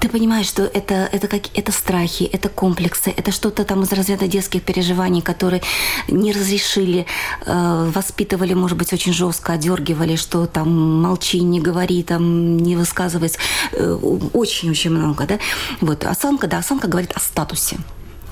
ты 0.00 0.08
понимаешь, 0.08 0.46
что 0.46 0.62
это, 0.62 1.08
это, 1.12 1.28
как, 1.28 1.42
это 1.54 1.72
страхи, 1.72 2.24
это 2.24 2.48
комплексы, 2.48 3.12
это 3.16 3.32
что-то 3.32 3.64
там 3.64 3.82
из 3.82 3.92
разряда 3.92 4.26
детских 4.26 4.62
переживаний, 4.62 5.22
которые 5.22 5.62
не 6.08 6.32
разрешили, 6.32 7.06
э, 7.46 7.90
воспитывали, 7.94 8.54
может 8.54 8.78
быть, 8.78 8.92
очень 8.92 9.12
жестко, 9.12 9.52
одергивали, 9.52 10.16
что 10.16 10.46
там 10.46 11.02
молчи, 11.02 11.40
не 11.40 11.60
говори, 11.60 12.02
там 12.02 12.56
не 12.56 12.76
высказывайся. 12.76 13.38
Очень-очень 13.72 14.90
э, 14.90 14.94
много, 14.94 15.26
да. 15.26 15.38
Вот, 15.80 16.04
осанка, 16.04 16.46
да, 16.46 16.58
осанка 16.58 16.88
говорит 16.88 17.12
о 17.14 17.20
статусе 17.20 17.78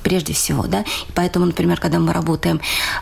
прежде 0.07 0.35
всего, 0.35 0.69
да. 0.69 0.83
И 0.83 1.13
поэтому, 1.17 1.47
например, 1.47 1.81
когда 1.81 1.99
мы 1.99 2.13
работаем, 2.13 2.61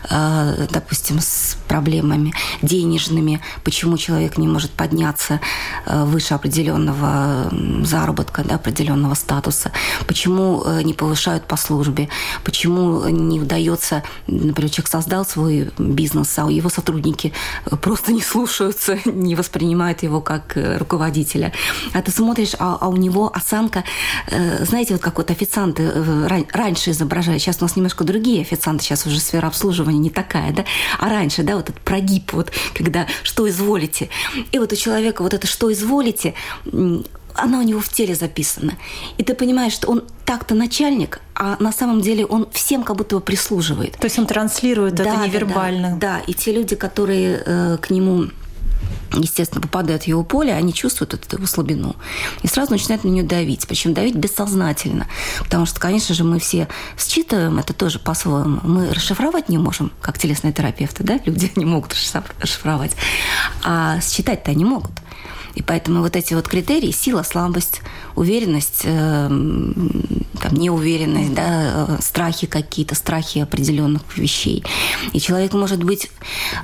э, 0.09 0.67
допустим, 0.71 1.19
с 1.19 1.55
проблемами 1.67 2.33
денежными, 2.63 3.41
почему 3.63 3.95
человек 3.97 4.39
не 4.39 4.47
может 4.47 4.71
подняться 4.71 5.39
э, 5.85 6.03
выше 6.05 6.33
определенного 6.33 7.51
заработка, 7.83 8.43
да, 8.43 8.55
определенного 8.55 9.13
статуса, 9.13 9.71
почему 10.07 10.63
э, 10.65 10.81
не 10.81 10.93
повышают 10.93 11.45
по 11.45 11.57
службе, 11.57 12.09
почему 12.43 13.07
не 13.07 13.39
удается, 13.39 14.01
например, 14.25 14.71
человек 14.71 14.89
создал 14.89 15.25
свой 15.25 15.69
бизнес, 15.77 16.39
а 16.39 16.49
его 16.49 16.69
сотрудники 16.69 17.33
просто 17.81 18.13
не 18.13 18.21
слушаются, 18.23 18.97
не 19.05 19.35
воспринимают 19.35 20.01
его 20.01 20.21
как 20.21 20.57
руководителя. 20.79 21.53
А 21.93 22.01
ты 22.01 22.09
смотришь, 22.09 22.55
а, 22.57 22.79
а 22.81 22.87
у 22.87 22.95
него 22.95 23.31
осанка, 23.31 23.83
знаете, 24.61 24.93
вот 24.93 25.03
как 25.03 25.17
вот 25.19 25.29
официанты 25.29 25.91
раньше 26.51 26.94
изображает. 26.95 27.41
Сейчас 27.41 27.57
у 27.59 27.65
нас 27.65 27.75
немножко 27.75 28.03
другие 28.03 28.41
официанты, 28.41 28.83
сейчас 28.83 29.05
уже 29.05 29.19
сфера 29.19 29.47
обслуживания 29.47 29.99
не 29.99 30.09
такая, 30.09 30.51
да? 30.53 30.65
А 30.99 31.09
раньше, 31.09 31.43
да, 31.43 31.55
вот 31.55 31.69
этот 31.69 31.81
прогиб, 31.81 32.33
вот, 32.33 32.51
когда 32.73 33.07
«что 33.23 33.47
изволите». 33.47 34.09
И 34.51 34.59
вот 34.59 34.73
у 34.73 34.75
человека 34.75 35.21
вот 35.21 35.33
это 35.33 35.47
«что 35.47 35.71
изволите», 35.71 36.33
она 37.35 37.59
у 37.59 37.63
него 37.63 37.81
в 37.81 37.89
теле 37.89 38.15
записана. 38.15 38.77
И 39.17 39.23
ты 39.23 39.35
понимаешь, 39.35 39.73
что 39.73 39.89
он 39.89 40.03
так-то 40.25 40.55
начальник, 40.55 41.19
а 41.35 41.57
на 41.59 41.71
самом 41.71 42.01
деле 42.01 42.25
он 42.25 42.47
всем 42.51 42.83
как 42.83 42.95
будто 42.95 43.17
бы 43.17 43.21
прислуживает. 43.21 43.97
То 43.97 44.05
есть 44.05 44.17
он 44.17 44.25
транслирует 44.25 44.95
да, 44.95 45.03
это 45.03 45.27
невербально. 45.27 45.97
Да, 45.97 46.17
да, 46.17 46.19
и 46.25 46.33
те 46.33 46.53
люди, 46.53 46.75
которые 46.75 47.43
э, 47.45 47.77
к 47.81 47.89
нему 47.89 48.29
естественно, 49.21 49.61
попадают 49.61 50.03
в 50.03 50.07
его 50.07 50.23
поле, 50.23 50.53
они 50.53 50.73
чувствуют 50.73 51.13
эту 51.13 51.37
его 51.37 51.45
слабину. 51.45 51.95
И 52.43 52.47
сразу 52.47 52.71
начинают 52.71 53.03
на 53.03 53.09
нее 53.09 53.23
давить. 53.23 53.67
Причем 53.67 53.93
давить 53.93 54.15
бессознательно. 54.15 55.07
Потому 55.39 55.65
что, 55.65 55.79
конечно 55.79 56.15
же, 56.15 56.23
мы 56.23 56.39
все 56.39 56.67
считываем 56.97 57.57
это 57.59 57.73
тоже 57.73 57.99
по-своему. 57.99 58.59
Мы 58.63 58.93
расшифровать 58.93 59.49
не 59.49 59.57
можем, 59.57 59.91
как 60.01 60.17
телесные 60.17 60.53
терапевты, 60.53 61.03
да? 61.03 61.19
Люди 61.25 61.51
не 61.55 61.65
могут 61.65 61.93
расшифровать. 61.93 62.95
А 63.63 63.99
считать-то 64.01 64.51
они 64.51 64.65
могут. 64.65 64.91
И 65.55 65.61
поэтому 65.61 66.01
вот 66.01 66.15
эти 66.15 66.33
вот 66.33 66.47
критерии– 66.47 66.91
сила, 66.91 67.23
слабость, 67.23 67.81
уверенность, 68.15 68.81
э, 68.83 69.27
там, 69.27 70.53
неуверенность, 70.53 71.33
да, 71.33 71.87
э, 71.89 71.97
страхи 72.01 72.47
какие-то, 72.47 72.95
страхи 72.95 73.39
определенных 73.39 74.01
вещей. 74.17 74.63
И 75.13 75.19
человек 75.19 75.53
может 75.53 75.83
быть 75.83 76.09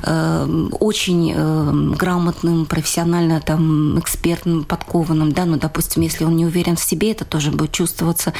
э, 0.03 0.67
очень 0.79 1.91
грамотным, 1.95 2.65
профессионально 2.65 3.41
там, 3.41 3.99
экспертным, 3.99 4.63
подкованным, 4.63 5.31
да, 5.31 5.45
но, 5.45 5.57
допустим, 5.57 6.03
если 6.03 6.23
он 6.23 6.35
не 6.35 6.45
уверен 6.45 6.75
в 6.75 6.83
себе, 6.83 7.11
это 7.11 7.25
тоже 7.25 7.51
будет 7.51 7.71
чувствоваться, 7.71 8.33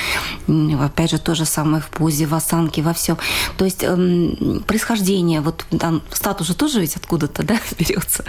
опять 0.79 1.11
же, 1.11 1.17
то 1.17 1.35
же 1.35 1.45
самое 1.45 1.81
в 1.81 1.89
позе, 1.89 2.25
в 2.25 2.33
осанке, 2.33 2.81
во 2.81 2.93
всем. 2.93 3.17
То 3.57 3.65
есть 3.65 3.83
э, 3.83 4.61
происхождение, 4.67 5.41
вот 5.41 5.65
там 5.79 6.01
статус 6.11 6.47
же 6.47 6.55
тоже 6.55 6.79
ведь 6.79 6.95
откуда-то, 6.95 7.43
да, 7.43 7.59
берется, 7.79 8.23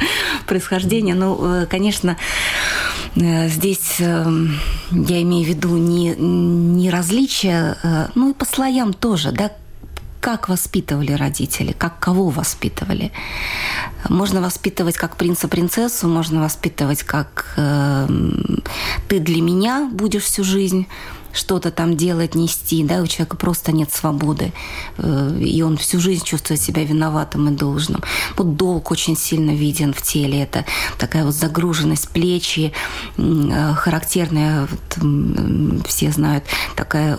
происхождение, 0.47 1.14
ну, 1.14 1.66
конечно, 1.68 2.16
здесь 3.14 3.97
э, 3.99 4.47
я 4.91 5.23
имею 5.23 5.45
в 5.45 5.49
виду 5.49 5.77
не, 5.77 6.15
не 6.17 6.91
различия, 6.91 7.77
э, 7.83 8.09
ну 8.15 8.31
и 8.31 8.35
по 8.35 8.45
слоям 8.45 8.93
тоже, 8.93 9.33
да, 9.33 9.51
как 10.21 10.49
воспитывали 10.49 11.13
родители, 11.13 11.73
как 11.73 11.99
кого 11.99 12.29
воспитывали. 12.29 13.11
Можно 14.09 14.41
воспитывать 14.41 14.97
как 14.97 15.17
принца-принцессу, 15.17 16.07
можно 16.07 16.41
воспитывать 16.41 17.03
как 17.03 17.55
э, 17.57 18.09
ты 19.09 19.19
для 19.19 19.43
меня 19.43 19.91
будешь 19.93 20.23
всю 20.23 20.45
жизнь 20.45 20.87
что-то 21.33 21.71
там 21.71 21.97
делать, 21.97 22.35
нести, 22.35 22.85
да, 22.85 23.03
у 23.03 23.07
человека 23.07 23.37
просто 23.37 23.73
нет 23.73 23.92
свободы, 23.92 24.53
э, 24.99 25.38
и 25.40 25.62
он 25.62 25.77
всю 25.77 26.01
жизнь 26.01 26.25
чувствует 26.25 26.61
себя 26.61 26.85
виноватым 26.85 27.49
и 27.49 27.57
должным. 27.57 28.03
Вот 28.37 28.57
долг 28.57 28.90
очень 28.90 29.16
сильно 29.16 29.51
виден 29.51 29.92
в 29.92 30.03
теле, 30.03 30.42
это 30.42 30.64
такая 30.99 31.25
вот 31.25 31.35
загруженность 31.35 32.09
плечи, 32.11 32.73
э, 33.16 33.75
характерная, 33.75 34.68
вот, 34.71 35.87
все 35.87 36.11
знают, 36.12 36.45
такая 36.77 37.16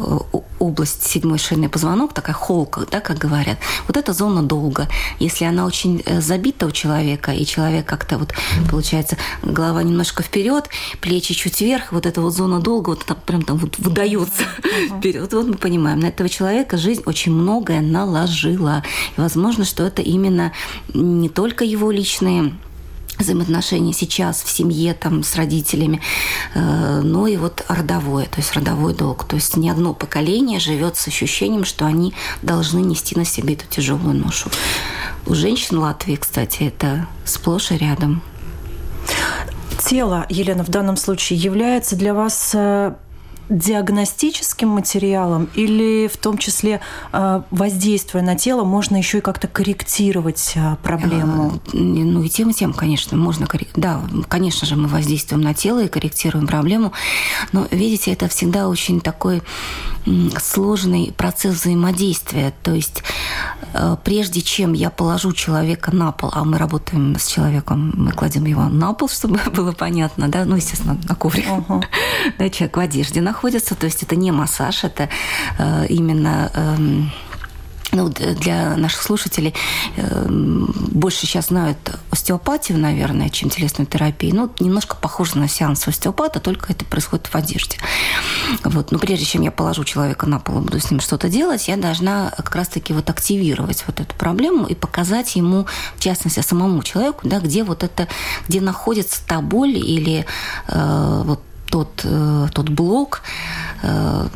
область 0.59 1.03
седьмой 1.03 1.39
шейный 1.39 1.69
позвонок, 1.69 2.13
такая 2.13 2.35
холка, 2.35 2.85
да, 2.89 2.99
как 3.01 3.17
говорят. 3.17 3.57
Вот 3.87 3.97
это 3.97 4.13
зона 4.13 4.41
долга. 4.43 4.87
Если 5.19 5.45
она 5.45 5.65
очень 5.65 6.01
э, 6.05 6.21
забита 6.21 6.65
у 6.67 6.71
человека, 6.71 7.31
и 7.31 7.45
человек 7.45 7.85
как-то 7.85 8.17
вот, 8.17 8.33
получается, 8.69 9.17
голова 9.41 9.83
немножко 9.83 10.23
вперед, 10.23 10.69
плечи 11.01 11.33
чуть 11.33 11.59
вверх, 11.59 11.91
вот 11.91 12.05
эта 12.05 12.21
вот 12.21 12.33
зона 12.33 12.59
долга, 12.59 12.91
вот 12.91 13.03
это 13.03 13.15
прям 13.15 13.41
там 13.41 13.57
вот 13.57 13.77
выдает 13.77 14.02
выдаются 14.03 14.43
uh-huh. 14.43 14.99
вперед. 14.99 15.33
Вот 15.33 15.47
мы 15.47 15.53
понимаем, 15.55 15.99
на 15.99 16.07
этого 16.07 16.29
человека 16.29 16.77
жизнь 16.77 17.03
очень 17.05 17.31
многое 17.31 17.81
наложила. 17.81 18.83
И 19.17 19.21
возможно, 19.21 19.65
что 19.65 19.83
это 19.83 20.01
именно 20.01 20.53
не 20.93 21.29
только 21.29 21.63
его 21.63 21.91
личные 21.91 22.53
взаимоотношения 23.19 23.93
сейчас 23.93 24.41
в 24.41 24.49
семье 24.49 24.95
там 24.95 25.23
с 25.23 25.35
родителями, 25.35 26.01
э, 26.55 27.01
но 27.03 27.27
и 27.27 27.37
вот 27.37 27.63
родовое, 27.67 28.25
то 28.25 28.37
есть 28.37 28.53
родовой 28.53 28.95
долг. 28.95 29.25
То 29.25 29.35
есть 29.35 29.55
ни 29.55 29.69
одно 29.69 29.93
поколение 29.93 30.59
живет 30.59 30.97
с 30.97 31.07
ощущением, 31.07 31.63
что 31.63 31.85
они 31.85 32.13
должны 32.41 32.79
нести 32.79 33.15
на 33.15 33.23
себе 33.23 33.53
эту 33.53 33.65
тяжелую 33.67 34.15
ношу. 34.15 34.49
У 35.27 35.35
женщин 35.35 35.77
Латвии, 35.77 36.15
кстати, 36.15 36.63
это 36.63 37.07
сплошь 37.23 37.71
и 37.71 37.77
рядом. 37.77 38.21
Тело, 39.79 40.25
Елена, 40.29 40.63
в 40.63 40.69
данном 40.69 40.97
случае 40.97 41.37
является 41.39 41.95
для 41.95 42.13
вас 42.13 42.51
э, 42.53 42.93
диагностическим 43.49 44.69
материалом 44.69 45.49
или 45.55 46.07
в 46.07 46.17
том 46.17 46.37
числе 46.37 46.81
э, 47.11 47.41
воздействуя 47.51 48.21
на 48.21 48.35
тело, 48.35 48.63
можно 48.63 48.95
еще 48.95 49.19
и 49.19 49.21
как-то 49.21 49.47
корректировать 49.47 50.53
э, 50.55 50.75
проблему? 50.81 51.61
Э, 51.73 51.77
ну 51.77 52.23
и 52.23 52.29
тем, 52.29 52.49
и 52.49 52.53
тем, 52.53 52.73
конечно, 52.73 53.17
можно. 53.17 53.47
Да, 53.75 54.01
конечно 54.29 54.65
же, 54.65 54.75
мы 54.75 54.87
воздействуем 54.87 55.41
на 55.41 55.53
тело 55.53 55.83
и 55.83 55.87
корректируем 55.87 56.47
проблему, 56.47 56.93
но, 57.51 57.67
видите, 57.71 58.11
это 58.11 58.27
всегда 58.27 58.67
очень 58.67 59.01
такой 59.01 59.41
сложный 60.37 61.13
процесс 61.15 61.55
взаимодействия. 61.55 62.53
То 62.63 62.73
есть 62.73 63.03
прежде 64.03 64.41
чем 64.41 64.73
я 64.73 64.89
положу 64.89 65.31
человека 65.31 65.95
на 65.95 66.11
пол, 66.11 66.29
а 66.33 66.43
мы 66.43 66.57
работаем 66.57 67.17
с 67.17 67.27
человеком, 67.27 67.93
мы 67.95 68.11
кладем 68.11 68.45
его 68.45 68.63
на 68.63 68.93
пол, 68.93 69.09
чтобы 69.13 69.39
было 69.51 69.71
понятно, 69.71 70.27
да, 70.27 70.45
ну, 70.45 70.55
естественно, 70.55 70.97
на 71.07 71.15
коврик. 71.15 71.47
Uh-huh. 71.47 71.83
Да, 72.37 72.49
человек 72.49 72.77
в 72.77 72.79
одежде 72.79 73.21
находится, 73.33 73.75
то 73.75 73.85
есть 73.85 74.03
это 74.03 74.15
не 74.15 74.31
массаж, 74.31 74.83
это 74.83 75.09
э, 75.57 75.87
именно 75.89 76.51
э, 76.53 76.77
ну, 77.93 78.09
для 78.09 78.75
наших 78.75 79.01
слушателей 79.01 79.53
э, 79.97 80.25
больше 80.29 81.25
сейчас 81.25 81.47
знают 81.47 81.77
остеопатию, 82.11 82.77
наверное, 82.77 83.29
чем 83.29 83.49
телесную 83.49 83.87
терапию. 83.87 84.35
Ну, 84.35 84.51
немножко 84.59 84.95
похоже 84.95 85.37
на 85.37 85.47
сеанс 85.47 85.87
остеопата, 85.87 86.39
только 86.39 86.71
это 86.73 86.85
происходит 86.85 87.27
в 87.27 87.35
одежде. 87.35 87.77
Вот. 88.63 88.91
Но 88.91 88.99
прежде 88.99 89.25
чем 89.25 89.41
я 89.41 89.51
положу 89.51 89.83
человека 89.83 90.25
на 90.27 90.39
пол 90.39 90.59
и 90.59 90.63
буду 90.63 90.79
с 90.79 90.91
ним 90.91 90.99
что-то 90.99 91.29
делать, 91.29 91.67
я 91.67 91.77
должна 91.77 92.31
как 92.37 92.55
раз-таки 92.55 92.93
вот 92.93 93.09
активировать 93.09 93.83
вот 93.87 93.99
эту 93.99 94.13
проблему 94.15 94.65
и 94.65 94.75
показать 94.75 95.35
ему, 95.35 95.65
в 95.95 95.99
частности, 95.99 96.39
самому 96.39 96.83
человеку, 96.83 97.21
да, 97.23 97.39
где 97.39 97.63
вот 97.63 97.83
это, 97.83 98.07
где 98.47 98.61
находится 98.61 99.25
та 99.25 99.41
боль 99.41 99.77
или 99.77 100.25
э, 100.67 101.21
вот 101.25 101.39
тот, 101.73 102.01
э, 102.03 102.47
тот 102.53 102.69
блок, 102.69 103.23
э, 103.81 104.27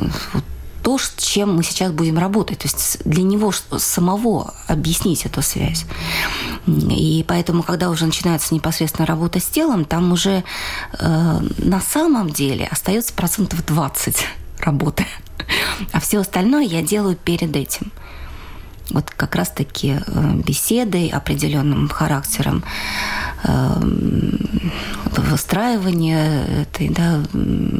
то, 0.81 0.97
с 0.97 1.13
чем 1.17 1.55
мы 1.55 1.61
сейчас 1.61 1.91
будем 1.91 2.17
работать. 2.17 2.57
То 2.59 2.67
есть 2.67 2.97
для 3.05 3.21
него 3.21 3.51
самого 3.51 4.55
объяснить 4.65 5.23
эту 5.27 5.43
связь. 5.43 5.85
И 6.65 7.23
поэтому, 7.27 7.61
когда 7.61 7.91
уже 7.91 8.07
начинается 8.07 8.55
непосредственно 8.55 9.05
работа 9.05 9.39
с 9.39 9.45
телом, 9.45 9.85
там 9.85 10.11
уже 10.13 10.43
э, 10.99 11.39
на 11.59 11.79
самом 11.79 12.31
деле 12.31 12.67
остается 12.71 13.13
процентов 13.13 13.63
20 13.63 14.17
работы. 14.61 15.05
А 15.91 15.99
все 15.99 16.17
остальное 16.17 16.63
я 16.63 16.81
делаю 16.81 17.15
перед 17.15 17.55
этим 17.55 17.91
вот 18.91 19.09
как 19.11 19.35
раз-таки 19.35 19.99
э, 19.99 20.33
беседой 20.45 21.09
определенным 21.09 21.89
характером 21.89 22.63
э, 23.43 23.73
выстраивания 25.17 26.45
этой, 26.61 26.89
да, 26.89 27.21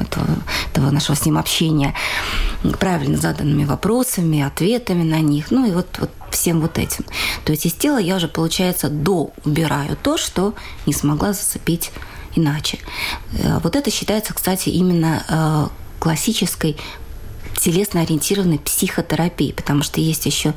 этого, 0.02 0.28
этого 0.72 0.91
нашего 0.91 1.15
с 1.15 1.26
ним 1.26 1.38
общения 1.38 1.93
правильно 2.80 3.17
заданными 3.17 3.65
вопросами, 3.65 4.41
ответами 4.41 5.04
на 5.04 5.22
них, 5.22 5.52
ну 5.52 5.65
и 5.65 5.72
вот, 5.72 5.88
вот 6.00 6.12
всем 6.32 6.60
вот 6.60 6.78
этим. 6.78 7.06
То 7.46 7.52
есть 7.52 7.65
из 7.65 7.74
тела 7.74 7.98
я 7.98 8.17
уже, 8.17 8.28
получается, 8.28 8.89
до 8.89 9.32
убираю 9.46 9.98
то, 10.02 10.17
что 10.17 10.54
не 10.86 10.93
смогла 10.93 11.34
зацепить 11.34 11.91
иначе. 12.36 12.80
Э, 13.34 13.60
вот 13.63 13.76
это 13.76 13.91
считается, 13.91 14.34
кстати, 14.34 14.70
именно 14.70 15.70
классической 16.00 16.78
телесно-ориентированной 17.60 18.60
психотерапии, 18.60 19.52
потому 19.52 19.84
что 19.84 20.00
есть 20.00 20.26
еще 20.26 20.54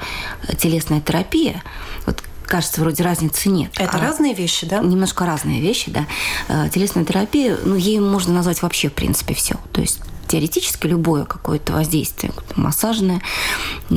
телесная 0.59 1.01
терапия. 1.01 1.63
Вот 2.07 2.23
кажется, 2.51 2.81
вроде 2.81 3.03
разницы 3.05 3.49
нет. 3.49 3.71
Это 3.77 3.97
а 3.97 4.01
разные 4.01 4.35
вещи, 4.35 4.67
да? 4.67 4.81
Немножко 4.81 5.25
разные 5.25 5.61
вещи, 5.61 5.91
да. 5.91 6.07
Э, 6.49 6.69
телесная 6.73 7.05
терапия, 7.05 7.57
ну, 7.65 7.77
ей 7.77 8.01
можно 8.01 8.35
назвать 8.35 8.61
вообще, 8.61 8.89
в 8.89 8.93
принципе, 8.93 9.35
все. 9.35 9.55
То 9.73 9.81
есть 9.81 10.01
теоретически 10.31 10.87
любое 10.87 11.25
какое-то 11.25 11.73
воздействие, 11.73 12.33
массажная 12.55 13.21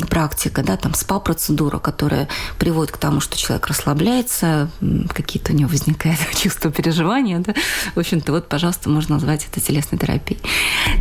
практика, 0.10 0.64
да, 0.64 0.78
там 0.78 0.96
спа-процедура, 0.96 1.78
которая 1.78 2.28
приводит 2.58 2.92
к 2.92 2.98
тому, 2.98 3.20
что 3.20 3.38
человек 3.38 3.68
расслабляется, 3.68 4.70
какие-то 5.14 5.54
у 5.54 5.56
него 5.56 5.70
возникают 5.70 6.20
чувства 6.36 6.72
переживания, 6.72 7.40
да, 7.40 7.54
в 7.94 8.00
общем-то, 8.00 8.32
вот, 8.32 8.50
пожалуйста, 8.50 8.90
можно 8.90 9.16
назвать 9.16 9.46
это 9.50 9.62
телесной 9.62 10.00
терапией. 10.00 10.42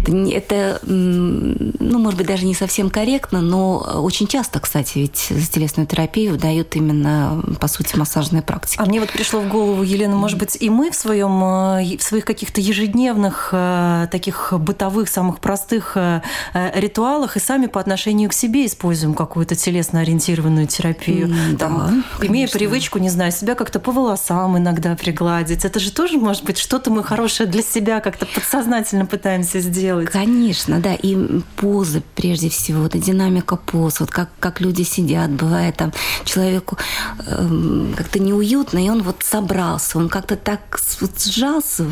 Это, 0.07 0.81
ну, 0.85 1.99
может 1.99 2.19
быть, 2.19 2.27
даже 2.27 2.45
не 2.45 2.55
совсем 2.55 2.91
корректно, 2.91 3.41
но 3.41 3.79
очень 3.79 4.27
часто, 4.27 4.61
кстати, 4.61 4.99
ведь 4.99 5.29
за 5.31 5.51
телесную 5.51 5.87
терапию 5.87 6.37
дают 6.37 6.77
именно, 6.77 7.43
по 7.59 7.69
сути, 7.69 7.97
массажные 7.97 8.43
практики. 8.43 8.79
А 8.79 8.85
мне 8.85 9.01
вот 9.01 9.11
пришло 9.11 9.41
в 9.41 9.49
голову, 9.49 9.83
Елена, 9.83 10.17
может 10.17 10.39
быть, 10.39 10.59
и 10.61 10.69
мы 10.69 10.91
в 10.91 10.95
своем, 10.95 11.43
э, 11.43 11.97
в 11.97 12.03
своих 12.03 12.27
каких-то 12.27 12.61
ежедневных 12.61 13.49
э, 13.53 14.09
таких 14.11 14.53
бытовых 14.59 15.09
самых 15.23 15.39
простых 15.39 15.93
э, 15.97 16.21
э, 16.53 16.81
ритуалах 16.81 17.37
и 17.37 17.41
сами 17.41 17.67
по 17.67 17.81
отношению 17.81 18.29
к 18.29 18.33
себе 18.33 18.67
используем 18.67 19.15
какую-то 19.15 19.55
телесно-ориентированную 19.55 20.67
терапию. 20.67 21.29
Mm, 21.29 21.57
Там, 21.59 22.03
да, 22.19 22.27
имея 22.27 22.49
привычку, 22.49 22.99
не 22.99 23.09
знаю, 23.09 23.31
себя 23.31 23.55
как-то 23.55 23.79
по 23.79 23.93
волосам 23.93 24.59
иногда 24.59 24.97
пригладить. 24.97 25.65
Это 25.65 25.79
же 25.79 25.93
тоже, 25.93 26.19
может 26.19 26.43
быть, 26.43 26.59
что-то 26.59 26.91
мы 26.91 27.05
хорошее 27.05 27.49
для 27.49 27.63
себя 27.63 28.01
как-то 28.01 28.27
подсознательно 28.27 29.07
пытаемся 29.07 29.61
сделать. 29.61 30.11
Конечно, 30.11 30.81
да. 30.81 30.95
И 30.95 31.17
позы, 31.57 32.03
прежде 32.17 32.49
всего, 32.49 32.83
вот 32.83 32.93
динамика 32.93 33.55
поз, 33.55 34.01
вот 34.01 34.11
как, 34.11 34.29
как 34.41 34.61
люди 34.61 34.83
сидят, 34.83 35.31
бывает 35.31 35.77
там 35.77 35.93
человеку 36.25 36.79
э, 37.27 37.93
как-то 37.97 38.19
неуютно, 38.19 38.85
и 38.85 38.89
он 38.91 39.03
вот 39.03 39.23
собрался, 39.23 39.99
он 39.99 40.09
как-то 40.09 40.35
так 40.35 40.81
вот 41.01 41.23
сжался, 41.23 41.85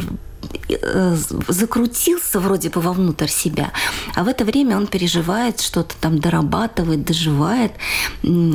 закрутился 1.48 2.40
вроде 2.40 2.70
бы 2.70 2.80
вовнутрь 2.80 3.28
себя, 3.28 3.72
а 4.14 4.24
в 4.24 4.28
это 4.28 4.44
время 4.44 4.76
он 4.76 4.86
переживает, 4.86 5.60
что-то 5.60 5.94
там 6.00 6.18
дорабатывает, 6.18 7.04
доживает, 7.04 7.72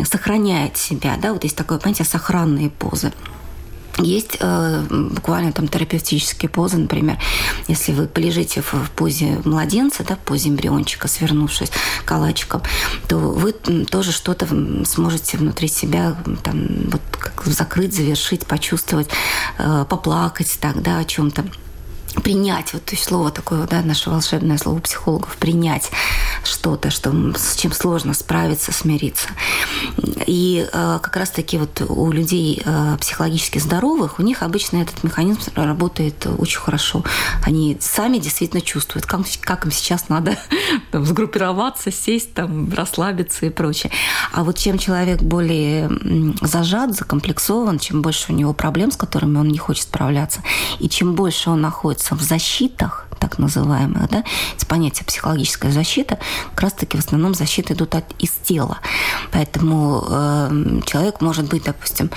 сохраняет 0.04 0.78
себя. 0.78 1.18
Да? 1.22 1.34
Вот 1.34 1.44
есть 1.44 1.56
такое 1.56 1.80
понятие 1.80 2.06
сохранные 2.06 2.70
позы. 2.70 3.12
Есть 3.98 4.38
э, 4.42 4.82
буквально 4.90 5.54
там 5.54 5.70
терапевтические 5.70 6.50
позы, 6.50 6.78
например, 6.78 7.18
если 7.70 7.94
вы 7.94 8.08
полежите 8.08 8.62
в, 8.62 8.74
в 8.74 8.92
позе 8.92 9.40
младенца, 9.46 10.04
да, 10.04 10.16
в 10.16 10.20
позе 10.20 10.50
эмбриончика, 10.50 11.08
свернувшись 11.08 11.72
калачиком, 12.04 12.62
то 13.08 13.18
вы 13.18 13.54
тоже 13.54 14.12
что-то 14.12 14.48
сможете 14.86 15.38
внутри 15.38 15.70
себя 15.70 16.18
там 16.44 16.90
вот 16.90 17.02
как 17.18 17.46
закрыть, 17.46 17.96
завершить, 17.96 18.46
почувствовать, 18.46 19.08
э, 19.60 19.86
поплакать 19.88 20.58
так, 20.60 20.82
да, 20.82 21.00
о 21.00 21.06
чем-то 21.06 21.46
принять, 22.24 22.74
вот 22.74 22.86
то 22.86 22.94
есть 22.94 23.04
слово 23.04 23.32
такое, 23.32 23.68
да, 23.68 23.82
наше 23.82 24.10
волшебное 24.10 24.58
слово 24.58 24.80
психологов, 24.80 25.38
принять 25.38 25.92
что-то, 26.44 26.90
что, 26.90 27.12
с 27.36 27.56
чем 27.56 27.72
сложно 27.72 28.14
справиться, 28.14 28.72
смириться. 28.72 29.30
И 30.26 30.68
э, 30.72 31.00
как 31.02 31.16
раз-таки 31.16 31.58
вот 31.58 31.82
у 31.88 32.12
людей 32.12 32.62
э, 32.64 32.98
психологически 33.00 33.60
здоровых, 33.60 34.20
у 34.20 34.24
них 34.24 34.44
обычно 34.44 34.78
этот 34.78 35.04
механизм 35.04 35.40
работает 35.56 36.28
очень 36.38 36.60
хорошо. 36.60 37.04
Они 37.44 37.78
сами 37.80 38.18
действительно 38.18 38.62
чувствуют, 38.62 39.06
как, 39.06 39.22
как 39.42 39.66
им 39.66 39.72
сейчас 39.72 40.10
надо 40.10 40.38
там, 40.92 41.06
сгруппироваться, 41.06 41.92
сесть, 41.92 42.34
там, 42.34 42.72
расслабиться 42.74 43.46
и 43.46 43.50
прочее. 43.50 43.92
А 44.32 44.44
вот 44.44 44.58
чем 44.58 44.78
человек 44.78 45.22
более 45.22 45.90
зажат, 46.42 46.96
закомплексован, 46.96 47.80
чем 47.80 48.02
больше 48.02 48.32
у 48.32 48.36
него 48.36 48.54
проблем, 48.54 48.92
с 48.92 48.98
которыми 48.98 49.38
он 49.38 49.48
не 49.48 49.58
хочет 49.58 49.84
справляться, 49.84 50.42
и 50.80 50.90
чем 50.90 51.16
больше 51.16 51.50
он 51.50 51.62
находится 51.62 52.05
находятся 52.06 52.16
в 52.16 52.22
защитах, 52.22 53.08
так 53.20 53.40
называемых, 53.40 54.10
да, 54.10 54.24
это 54.56 54.66
понятие 54.66 55.06
психологическая 55.06 55.72
защита, 55.72 56.20
как 56.52 56.62
раз-таки 56.62 56.98
в 56.98 57.00
основном 57.00 57.34
защиты 57.34 57.74
идут 57.74 57.96
от, 57.96 58.06
из 58.20 58.32
тела. 58.32 58.78
Поэтому 59.32 60.04
э, 60.08 60.82
человек 60.86 61.22
может 61.22 61.50
быть, 61.50 61.64
допустим, 61.64 62.10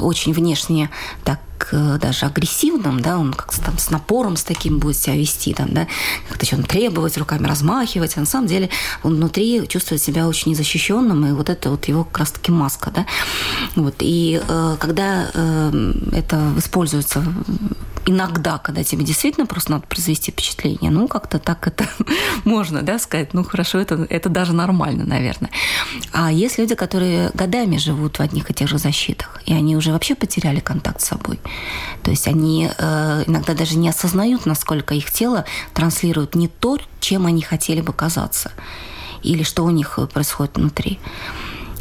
очень 0.00 0.32
внешне 0.32 0.90
так 1.24 1.40
э, 1.72 1.98
даже 2.00 2.26
агрессивным, 2.26 3.00
да, 3.00 3.18
он 3.18 3.32
как-то 3.32 3.62
там 3.62 3.78
с 3.78 3.90
напором 3.90 4.36
с 4.36 4.42
таким 4.42 4.78
будет 4.78 4.96
себя 4.96 5.16
вести, 5.16 5.54
там, 5.54 5.72
да, 5.72 5.86
как-то 6.28 6.46
что-то 6.46 6.64
требовать, 6.64 7.18
руками 7.18 7.46
размахивать, 7.46 8.16
а 8.16 8.20
на 8.20 8.26
самом 8.26 8.48
деле 8.48 8.68
он 9.02 9.16
внутри 9.16 9.66
чувствует 9.68 10.02
себя 10.02 10.26
очень 10.26 10.50
незащищенным, 10.50 11.26
и 11.26 11.32
вот 11.32 11.48
это 11.48 11.70
вот 11.70 11.88
его 11.88 12.04
как 12.04 12.18
раз-таки 12.18 12.52
маска, 12.52 12.90
да. 12.90 13.06
Вот, 13.76 13.94
и 14.00 14.40
э, 14.46 14.76
когда 14.78 15.30
э, 15.32 15.92
это 16.12 16.52
используется 16.56 17.24
иногда, 18.08 18.58
когда 18.58 18.82
тебе 18.82 19.04
действительно 19.04 19.46
просто 19.46 19.72
надо 19.72 19.86
произвести 19.86 20.32
впечатление, 20.32 20.90
ну, 20.90 21.08
как-то 21.08 21.38
так 21.38 21.66
это 21.66 21.84
можно, 22.44 22.82
да, 22.82 22.98
сказать, 22.98 23.34
ну, 23.34 23.44
хорошо, 23.44 23.78
это, 23.78 24.06
это 24.08 24.28
даже 24.30 24.54
нормально, 24.54 25.04
наверное. 25.04 25.50
А 26.12 26.32
есть 26.32 26.58
люди, 26.58 26.74
которые 26.74 27.30
годами 27.34 27.76
живут 27.76 28.18
в 28.18 28.22
одних 28.22 28.50
и 28.50 28.54
тех 28.54 28.68
же 28.68 28.78
защитах, 28.78 29.42
и 29.44 29.52
они 29.52 29.76
уже 29.76 29.92
вообще 29.92 30.14
потеряли 30.14 30.60
контакт 30.60 31.02
с 31.02 31.08
собой. 31.08 31.38
То 32.02 32.10
есть 32.10 32.26
они 32.26 32.70
э, 32.76 33.24
иногда 33.26 33.52
даже 33.54 33.76
не 33.76 33.90
осознают, 33.90 34.46
насколько 34.46 34.94
их 34.94 35.10
тело 35.10 35.44
транслирует 35.74 36.34
не 36.34 36.48
то, 36.48 36.78
чем 37.00 37.26
они 37.26 37.42
хотели 37.42 37.82
бы 37.82 37.92
казаться, 37.92 38.52
или 39.22 39.42
что 39.42 39.64
у 39.64 39.70
них 39.70 39.98
происходит 40.14 40.56
внутри. 40.56 40.98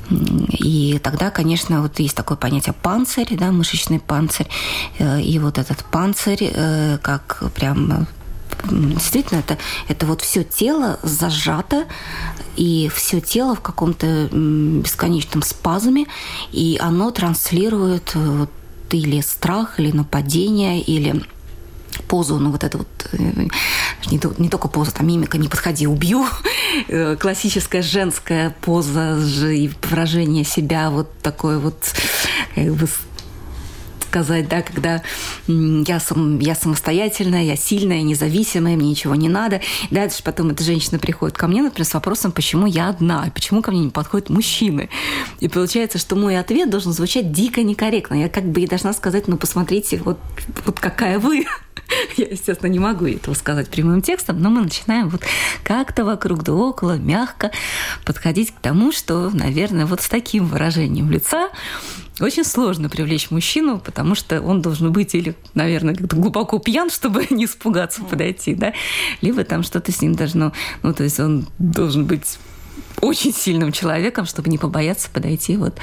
И 0.10 1.00
тогда, 1.04 1.32
конечно, 1.32 1.82
вот 1.82 2.00
есть 2.00 2.16
такое 2.16 2.38
понятие 2.38 2.74
панцирь, 2.74 3.36
да, 3.38 3.52
мышечный 3.52 4.00
панцирь. 4.00 4.48
Э, 5.00 5.22
и 5.22 5.40
вот 5.40 5.58
этот 5.58 5.84
панцирь, 5.86 6.52
э, 6.54 6.98
как 7.02 7.44
прям 7.54 8.08
действительно 8.66 9.40
это, 9.40 9.58
это 9.88 10.06
вот 10.06 10.22
все 10.22 10.44
тело 10.44 11.00
зажато, 11.04 11.86
и 12.56 12.90
все 12.94 13.22
тело 13.22 13.56
в 13.56 13.62
каком-то 13.62 14.30
бесконечном 14.32 15.44
спазме, 15.44 16.08
и 16.52 16.78
оно 16.82 17.12
транслирует 17.12 18.12
э, 18.16 18.20
вот, 18.20 18.50
или 18.92 19.22
страх, 19.22 19.80
или 19.80 19.92
нападение, 19.92 20.82
или 20.82 21.24
позу, 22.04 22.40
ну 22.40 22.52
вот 22.52 22.64
это 22.64 22.78
вот, 22.78 22.88
э, 23.12 23.48
не, 24.08 24.20
не 24.38 24.50
только 24.50 24.68
поза, 24.68 24.92
там 24.92 25.08
мимика 25.08 25.38
«не 25.38 25.48
подходи, 25.48 25.88
убью», 25.88 26.26
э, 26.88 27.16
классическая 27.20 27.82
женская 27.82 28.56
поза 28.62 29.18
и 29.52 29.70
выражение 29.90 30.44
себя 30.44 30.90
вот 30.90 31.12
такое 31.22 31.60
вот 31.60 31.78
как 32.56 32.76
бы 32.76 32.88
сказать, 34.08 34.48
да, 34.48 34.62
когда 34.62 35.04
я, 35.48 36.00
сам, 36.00 36.40
я 36.40 36.56
самостоятельная, 36.56 37.44
я 37.44 37.56
сильная, 37.56 38.02
независимая, 38.02 38.76
мне 38.76 38.90
ничего 38.90 39.16
не 39.16 39.30
надо. 39.30 39.62
И 39.90 39.94
дальше 39.94 40.24
потом 40.24 40.50
эта 40.50 40.64
женщина 40.64 41.00
приходит 41.00 41.38
ко 41.38 41.48
мне, 41.48 41.62
например, 41.62 41.86
с 41.86 41.94
вопросом, 41.94 42.32
почему 42.32 42.66
я 42.66 42.90
одна, 42.90 43.30
почему 43.34 43.62
ко 43.62 43.72
мне 43.72 43.82
не 43.82 43.90
подходят 43.90 44.30
мужчины. 44.30 44.90
И 45.40 45.48
получается, 45.48 45.98
что 45.98 46.16
мой 46.16 46.38
ответ 46.38 46.70
должен 46.70 46.94
звучать 46.94 47.32
дико 47.32 47.62
некорректно. 47.62 48.16
Я 48.16 48.30
как 48.30 48.46
бы 48.46 48.62
ей 48.62 48.68
должна 48.68 48.94
сказать, 48.94 49.28
ну, 49.28 49.38
посмотрите, 49.38 50.02
вот, 50.04 50.18
вот 50.66 50.80
какая 50.80 51.20
вы. 51.20 51.46
Я, 52.18 52.26
естественно, 52.26 52.70
не 52.70 52.80
могу 52.80 53.06
этого 53.06 53.34
сказать 53.34 53.70
прямым 53.70 54.02
текстом, 54.02 54.42
но 54.42 54.50
мы 54.50 54.62
начинаем 54.62 55.10
вот 55.10 55.22
как-то 55.64 56.06
вокруг 56.06 56.44
да 56.44 56.54
около, 56.54 56.98
мягко 56.98 57.52
подходить 58.06 58.52
к 58.52 58.60
тому, 58.60 58.92
что, 58.92 59.30
наверное, 59.30 59.86
вот 59.86 60.02
с 60.02 60.10
таким 60.10 60.48
выражением 60.48 61.10
лица 61.12 61.50
очень 62.20 62.44
сложно 62.44 62.90
привлечь 62.90 63.32
мужчину, 63.32 63.80
потому 63.80 64.16
что 64.16 64.42
он 64.42 64.62
должен 64.62 64.92
быть 64.92 65.14
или, 65.16 65.36
наверное, 65.54 65.96
как-то 65.96 66.16
глубоко 66.16 66.60
пьян, 66.60 66.90
чтобы 66.90 67.26
не 67.30 67.46
испугаться 67.46 68.02
подойти, 68.04 68.56
да, 68.56 68.74
либо 69.22 69.44
там 69.44 69.64
что-то 69.64 69.92
с 69.92 70.02
ним 70.02 70.16
должно, 70.16 70.54
ну, 70.84 70.94
то 70.94 71.04
есть 71.04 71.20
он 71.20 71.48
должен 71.60 72.06
быть 72.06 72.38
очень 73.02 73.34
сильным 73.34 73.72
человеком, 73.72 74.26
чтобы 74.26 74.50
не 74.50 74.58
побояться 74.58 75.10
подойти 75.12 75.56
вот 75.58 75.78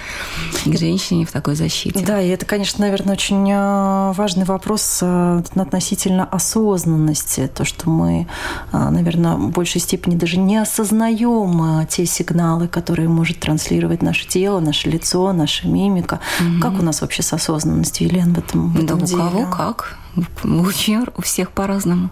к 0.65 0.79
женщине 0.79 1.25
в 1.25 1.33
такой 1.33 1.55
защите. 1.55 2.05
Да, 2.05 2.21
и 2.21 2.29
это, 2.29 2.45
конечно, 2.45 2.85
наверное, 2.85 3.15
очень 3.15 3.51
э, 3.51 4.13
важный 4.13 4.45
вопрос 4.45 4.99
э, 5.01 5.43
относительно 5.55 6.25
осознанности. 6.25 7.51
То, 7.55 7.65
что 7.65 7.89
мы, 7.89 8.27
э, 8.73 8.91
наверное, 8.91 9.37
в 9.37 9.51
большей 9.51 9.81
степени 9.81 10.17
даже 10.17 10.39
не 10.39 10.57
осознаем 10.57 11.87
те 11.87 12.05
сигналы, 12.07 12.67
которые 12.69 13.09
может 13.09 13.41
транслировать 13.41 14.03
наше 14.03 14.27
тело, 14.27 14.61
наше 14.61 14.91
лицо, 14.91 15.33
наша 15.33 15.69
мимика. 15.69 16.21
Угу. 16.41 16.61
Как 16.61 16.73
у 16.73 16.83
нас 16.83 17.01
вообще 17.01 17.23
с 17.23 17.33
осознанностью, 17.33 18.09
Елена, 18.09 18.35
в 18.35 18.39
этом, 18.39 18.73
в 18.73 18.83
этом 18.83 18.99
да, 18.99 19.07
деле? 19.07 19.23
у 19.23 19.31
кого 19.31 19.47
как. 19.47 19.99
Очень 20.45 21.07
у 21.17 21.23
всех 21.23 21.51
по-разному. 21.51 22.11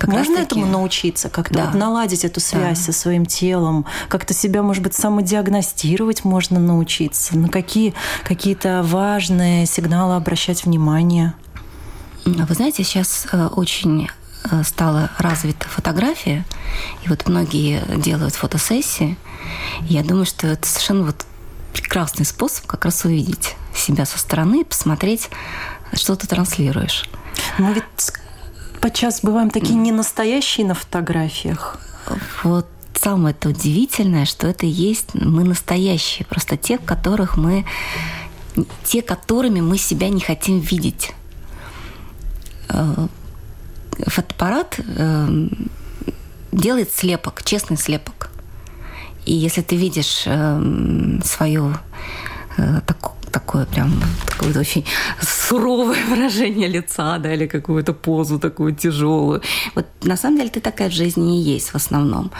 Как 0.00 0.08
Можно 0.08 0.38
этому 0.38 0.64
научиться, 0.64 1.28
как-то 1.28 1.54
да. 1.54 1.64
вот 1.66 1.74
наладить 1.74 2.24
эту 2.24 2.40
связь 2.40 2.78
да. 2.78 2.84
со 2.84 2.92
своим 2.92 3.26
телом, 3.26 3.84
как-то 4.08 4.32
себя, 4.32 4.62
может 4.62 4.82
быть, 4.82 4.94
самодиагностировать 4.94 6.24
можно 6.24 6.58
научиться, 6.58 7.36
на 7.36 7.48
какие 7.48 7.92
какие-то 8.24 8.80
важные 8.82 9.66
сигналы 9.66 10.16
обращать 10.16 10.64
внимание. 10.64 11.34
Вы 12.24 12.54
знаете, 12.54 12.82
сейчас 12.82 13.26
э, 13.30 13.48
очень 13.48 14.08
э, 14.50 14.62
стала 14.64 15.10
развита 15.18 15.68
фотография, 15.68 16.46
и 17.04 17.08
вот 17.10 17.28
многие 17.28 17.82
делают 17.98 18.34
фотосессии. 18.34 19.18
Я 19.82 20.02
думаю, 20.02 20.24
что 20.24 20.46
это 20.46 20.66
совершенно 20.66 21.04
вот 21.04 21.26
прекрасный 21.74 22.24
способ 22.24 22.64
как 22.64 22.86
раз 22.86 23.04
увидеть 23.04 23.54
себя 23.74 24.06
со 24.06 24.18
стороны, 24.18 24.64
посмотреть, 24.64 25.28
что 25.92 26.16
ты 26.16 26.26
транслируешь. 26.26 27.04
Мы 27.58 27.74
ведь 27.74 27.84
подчас 28.80 29.20
бываем 29.22 29.50
такие 29.50 29.74
ненастоящие 29.74 30.66
на 30.66 30.74
фотографиях. 30.74 31.78
Вот 32.42 32.66
самое 32.94 33.34
-то 33.34 33.48
удивительное, 33.48 34.26
что 34.26 34.46
это 34.46 34.66
и 34.66 34.70
есть 34.70 35.14
мы 35.14 35.44
настоящие, 35.44 36.26
просто 36.26 36.56
те, 36.56 36.78
которых 36.78 37.36
мы, 37.36 37.64
те, 38.84 39.02
которыми 39.02 39.60
мы 39.60 39.78
себя 39.78 40.08
не 40.08 40.20
хотим 40.20 40.60
видеть. 40.60 41.12
Э, 42.68 43.06
фотоаппарат 44.06 44.80
э, 44.80 45.48
делает 46.52 46.92
слепок, 46.94 47.42
честный 47.42 47.76
слепок. 47.76 48.30
И 49.26 49.34
если 49.34 49.62
ты 49.62 49.76
видишь 49.76 50.22
э, 50.26 51.20
свою 51.24 51.74
такую 52.86 53.19
такое 53.30 53.66
прям 53.66 54.02
такое 54.26 54.60
очень 54.60 54.84
суровое 55.20 55.98
выражение 56.08 56.68
лица, 56.68 57.18
да, 57.18 57.34
или 57.34 57.46
какую-то 57.46 57.92
позу 57.92 58.38
такую 58.38 58.74
тяжелую. 58.74 59.42
Вот 59.74 59.86
на 60.02 60.16
самом 60.16 60.38
деле 60.38 60.50
ты 60.50 60.60
такая 60.60 60.88
в 60.88 60.92
жизни 60.92 61.40
и 61.40 61.54
есть 61.54 61.70
в 61.70 61.74
основном. 61.74 62.30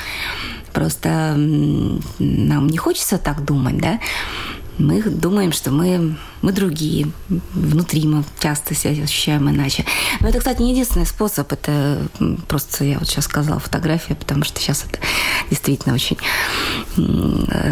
Просто 0.72 1.34
нам 2.18 2.66
не 2.68 2.78
хочется 2.78 3.18
так 3.18 3.44
думать, 3.44 3.78
да, 3.78 4.00
мы 4.80 5.02
думаем, 5.02 5.52
что 5.52 5.70
мы, 5.70 6.16
мы 6.42 6.52
другие. 6.52 7.10
Внутри 7.28 8.06
мы 8.06 8.24
часто 8.40 8.74
себя 8.74 9.04
ощущаем 9.04 9.48
иначе. 9.50 9.84
Но 10.20 10.28
это, 10.28 10.38
кстати, 10.38 10.62
не 10.62 10.72
единственный 10.72 11.06
способ. 11.06 11.52
Это 11.52 12.08
просто, 12.48 12.84
я 12.84 12.98
вот 12.98 13.08
сейчас 13.08 13.26
сказала, 13.26 13.60
фотография, 13.60 14.14
потому 14.14 14.44
что 14.44 14.60
сейчас 14.60 14.84
это 14.84 14.98
действительно 15.50 15.94
очень 15.94 16.18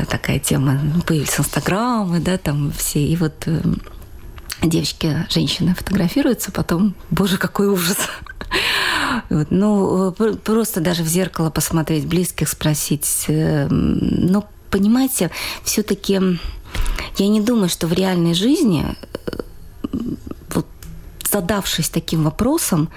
такая 0.08 0.38
тема. 0.38 0.80
Появились 1.06 1.38
инстаграмы, 1.38 2.20
да, 2.20 2.38
там 2.38 2.72
все. 2.72 3.04
И 3.04 3.16
вот 3.16 3.34
э, 3.46 3.60
девочки, 4.62 5.26
женщины 5.30 5.74
фотографируются, 5.74 6.52
потом, 6.52 6.94
боже, 7.10 7.38
какой 7.38 7.68
ужас. 7.68 7.96
Вот, 9.30 9.46
ну, 9.50 10.12
просто 10.44 10.80
даже 10.80 11.02
в 11.02 11.06
зеркало 11.06 11.50
посмотреть, 11.50 12.06
близких 12.06 12.48
спросить. 12.48 13.24
Э, 13.28 13.66
но, 13.68 14.46
понимаете, 14.70 15.30
все-таки 15.64 16.20
я 17.20 17.28
не 17.28 17.40
думаю, 17.40 17.68
что 17.68 17.86
в 17.86 17.92
реальной 17.92 18.34
жизни, 18.34 18.84
э, 19.26 19.40
вот 20.54 20.66
задавшись 21.30 21.88
таким 21.88 22.24
вопросом, 22.24 22.88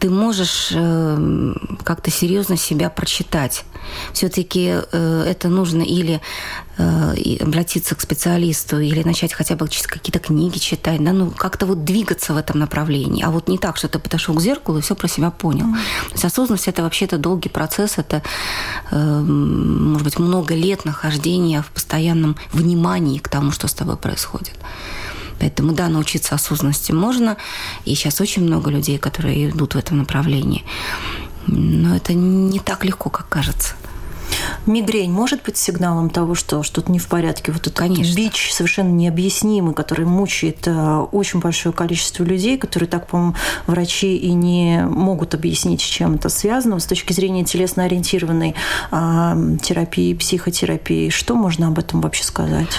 ты 0.00 0.10
можешь 0.10 0.70
э, 0.74 1.54
как-то 1.84 2.10
серьезно 2.10 2.56
себя 2.56 2.90
прочитать. 2.90 3.64
Все-таки 4.12 4.76
э, 4.92 5.24
это 5.26 5.48
нужно 5.48 5.82
или 5.82 6.20
э, 6.78 7.36
обратиться 7.40 7.94
к 7.94 8.00
специалисту, 8.00 8.80
или 8.80 9.02
начать 9.02 9.32
хотя 9.32 9.56
бы 9.56 9.66
какие-то 9.66 10.18
книги 10.18 10.58
читать, 10.58 11.04
да, 11.04 11.12
ну 11.12 11.30
как-то 11.30 11.66
вот 11.66 11.84
двигаться 11.84 12.32
в 12.32 12.36
этом 12.38 12.58
направлении. 12.58 13.22
А 13.22 13.30
вот 13.30 13.48
не 13.48 13.58
так, 13.58 13.76
что 13.76 13.88
ты 13.88 13.98
подошел 13.98 14.34
к 14.34 14.40
зеркалу 14.40 14.78
и 14.78 14.80
все 14.80 14.94
про 14.94 15.06
себя 15.06 15.30
понял. 15.30 15.66
Mm. 15.66 15.74
То 16.08 16.12
есть 16.12 16.24
осознанность 16.24 16.68
это 16.68 16.82
вообще-то 16.82 17.18
долгий 17.18 17.50
процесс, 17.50 17.98
это 17.98 18.22
может 18.90 20.04
быть 20.04 20.18
много 20.18 20.54
лет 20.54 20.84
нахождения 20.84 21.62
в 21.62 21.70
постоянном 21.70 22.36
внимании 22.52 23.18
к 23.18 23.28
тому, 23.28 23.52
что 23.52 23.68
с 23.68 23.74
тобой 23.74 23.96
происходит. 23.96 24.54
Поэтому, 25.40 25.72
да, 25.72 25.88
научиться 25.88 26.34
осознанности 26.34 26.92
можно. 26.92 27.36
И 27.84 27.94
сейчас 27.94 28.20
очень 28.20 28.42
много 28.42 28.70
людей, 28.70 28.98
которые 28.98 29.48
идут 29.48 29.74
в 29.74 29.78
этом 29.78 29.98
направлении. 29.98 30.64
Но 31.46 31.96
это 31.96 32.12
не 32.12 32.60
так 32.60 32.84
легко, 32.84 33.10
как 33.10 33.28
кажется. 33.28 33.74
Мигрень 34.66 35.10
может 35.10 35.42
быть 35.42 35.56
сигналом 35.56 36.10
того, 36.10 36.34
что 36.34 36.62
что-то 36.62 36.92
не 36.92 36.98
в 36.98 37.08
порядке. 37.08 37.52
Вот 37.52 37.62
этот 37.62 37.78
Конечно. 37.78 38.14
бич 38.14 38.52
совершенно 38.52 38.90
необъяснимый, 38.90 39.74
который 39.74 40.04
мучает 40.04 40.66
э, 40.66 41.06
очень 41.12 41.40
большое 41.40 41.74
количество 41.74 42.22
людей, 42.24 42.58
которые 42.58 42.88
так, 42.88 43.06
по-моему, 43.06 43.34
врачи 43.66 44.16
и 44.16 44.32
не 44.32 44.84
могут 44.86 45.34
объяснить, 45.34 45.80
с 45.80 45.84
чем 45.84 46.14
это 46.14 46.28
связано. 46.28 46.78
С 46.78 46.86
точки 46.86 47.12
зрения 47.12 47.44
телесно-ориентированной 47.44 48.54
э, 48.90 49.56
терапии, 49.62 50.14
психотерапии, 50.14 51.08
что 51.10 51.34
можно 51.34 51.68
об 51.68 51.78
этом 51.78 52.00
вообще 52.00 52.24
сказать? 52.24 52.78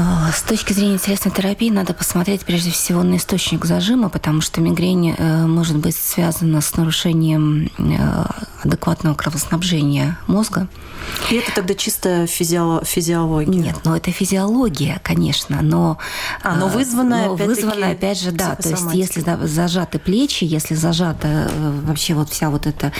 А, 0.00 0.30
с 0.30 0.42
точки 0.42 0.72
зрения 0.72 0.98
телесной 0.98 1.32
терапии 1.32 1.70
надо 1.70 1.92
посмотреть 1.92 2.42
прежде 2.42 2.70
всего 2.70 3.02
на 3.02 3.16
источник 3.16 3.64
зажима, 3.64 4.08
потому 4.08 4.40
что 4.40 4.60
мигрень 4.60 5.16
э, 5.18 5.46
может 5.46 5.76
быть 5.76 5.96
связана 5.96 6.60
с 6.60 6.76
нарушением 6.76 7.68
э, 7.78 8.24
адекватного 8.62 9.16
кровоснабжения 9.16 10.16
мозга. 10.28 10.68
И 11.30 11.34
это 11.34 11.52
тогда 11.52 11.74
чисто 11.74 12.26
физио- 12.26 12.84
физиология? 12.84 13.50
Нет, 13.58 13.76
ну 13.84 13.96
это 13.96 14.12
физиология, 14.12 15.00
конечно, 15.02 15.62
но... 15.62 15.98
А, 16.42 16.54
но 16.54 16.68
вызванная, 16.68 17.26
но 17.26 17.34
опять 17.34 17.46
вызванная 17.48 17.92
опять 17.92 18.20
же, 18.20 18.30
да. 18.30 18.54
То 18.54 18.68
есть 18.68 18.84
если 18.92 19.24
зажаты 19.46 19.98
плечи, 19.98 20.44
если 20.44 20.76
зажата 20.76 21.48
э, 21.50 21.80
вообще 21.84 22.14
вот 22.14 22.30
вся 22.30 22.50
вот 22.50 22.66
эта 22.66 22.92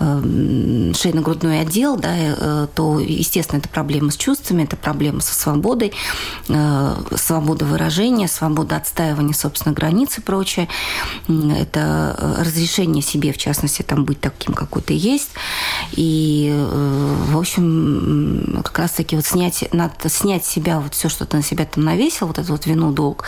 шейно-грудной 0.00 1.60
отдел, 1.60 1.96
да, 1.96 2.66
то, 2.74 2.98
естественно, 2.98 3.58
это 3.58 3.68
проблема 3.68 4.10
с 4.10 4.16
чувствами, 4.16 4.64
это 4.64 4.76
проблема 4.76 5.20
со 5.20 5.34
свободой, 5.34 5.92
Э, 5.92 6.39
свобода 6.46 7.64
выражения, 7.64 8.28
свобода 8.28 8.76
отстаивания 8.76 9.34
собственных 9.34 9.76
границ 9.76 10.18
и 10.18 10.20
прочее. 10.20 10.68
Это 11.28 12.16
э, 12.18 12.42
разрешение 12.42 13.02
себе, 13.02 13.32
в 13.32 13.38
частности, 13.38 13.82
там 13.82 14.04
быть 14.04 14.20
таким, 14.20 14.54
какой 14.54 14.82
ты 14.82 14.94
есть. 14.94 15.30
И, 15.92 16.50
э, 16.52 17.16
в 17.30 17.38
общем, 17.38 18.60
как 18.64 18.78
раз-таки 18.78 19.16
вот 19.16 19.26
снять, 19.26 19.68
надо 19.72 20.08
снять 20.08 20.44
себя, 20.44 20.80
вот 20.80 20.94
все, 20.94 21.08
что 21.08 21.26
ты 21.26 21.36
на 21.36 21.42
себя 21.42 21.64
там 21.64 21.84
навесил, 21.84 22.26
вот 22.26 22.38
эту 22.38 22.52
вот 22.52 22.66
вину, 22.66 22.92
долг, 22.92 23.26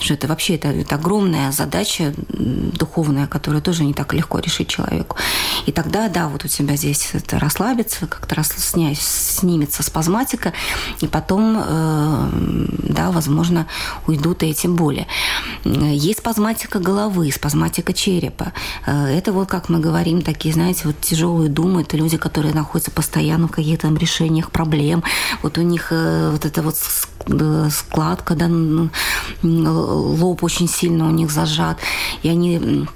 что 0.00 0.14
это 0.14 0.28
вообще 0.28 0.56
это, 0.56 0.68
это 0.68 0.94
огромная 0.94 1.52
задача 1.52 2.14
духовная, 2.28 3.26
которую 3.26 3.62
тоже 3.62 3.84
не 3.84 3.94
так 3.94 4.12
легко 4.12 4.38
решить 4.38 4.68
человеку. 4.68 5.16
И 5.66 5.72
тогда, 5.72 6.08
да, 6.08 6.28
вот 6.28 6.44
у 6.44 6.48
тебя 6.48 6.76
здесь 6.76 7.10
это 7.12 7.38
расслабится, 7.38 8.06
как-то 8.06 8.42
снять, 8.44 8.98
снимется 8.98 9.82
спазматика, 9.82 10.52
и 11.00 11.06
потом 11.06 11.56
да, 12.94 13.10
возможно, 13.10 13.66
уйдут 14.06 14.42
эти 14.42 14.66
боли. 14.66 15.06
Есть 15.64 16.20
спазматика 16.20 16.78
головы, 16.78 17.30
спазматика 17.32 17.92
черепа. 17.92 18.52
Э, 18.86 19.06
это 19.06 19.32
вот, 19.32 19.48
как 19.48 19.68
мы 19.68 19.80
говорим, 19.80 20.22
такие, 20.22 20.54
знаете, 20.54 20.82
вот 20.84 21.00
тяжелые 21.00 21.48
думы, 21.48 21.82
это 21.82 21.96
люди, 21.96 22.16
которые 22.16 22.54
находятся 22.54 22.90
постоянно 22.90 23.48
в 23.48 23.52
каких-то 23.52 23.88
решениях 23.88 24.50
проблем. 24.50 25.02
Вот 25.42 25.58
у 25.58 25.62
них 25.62 25.88
э, 25.90 26.30
вот 26.30 26.44
эта 26.44 26.62
вот 26.62 26.76
э, 27.26 27.68
складка, 27.70 28.34
да, 28.34 28.48
лоб 29.42 30.44
очень 30.44 30.68
сильно 30.68 31.06
у 31.06 31.10
них 31.10 31.30
зажат, 31.30 31.78
и 32.22 32.28
они 32.28 32.86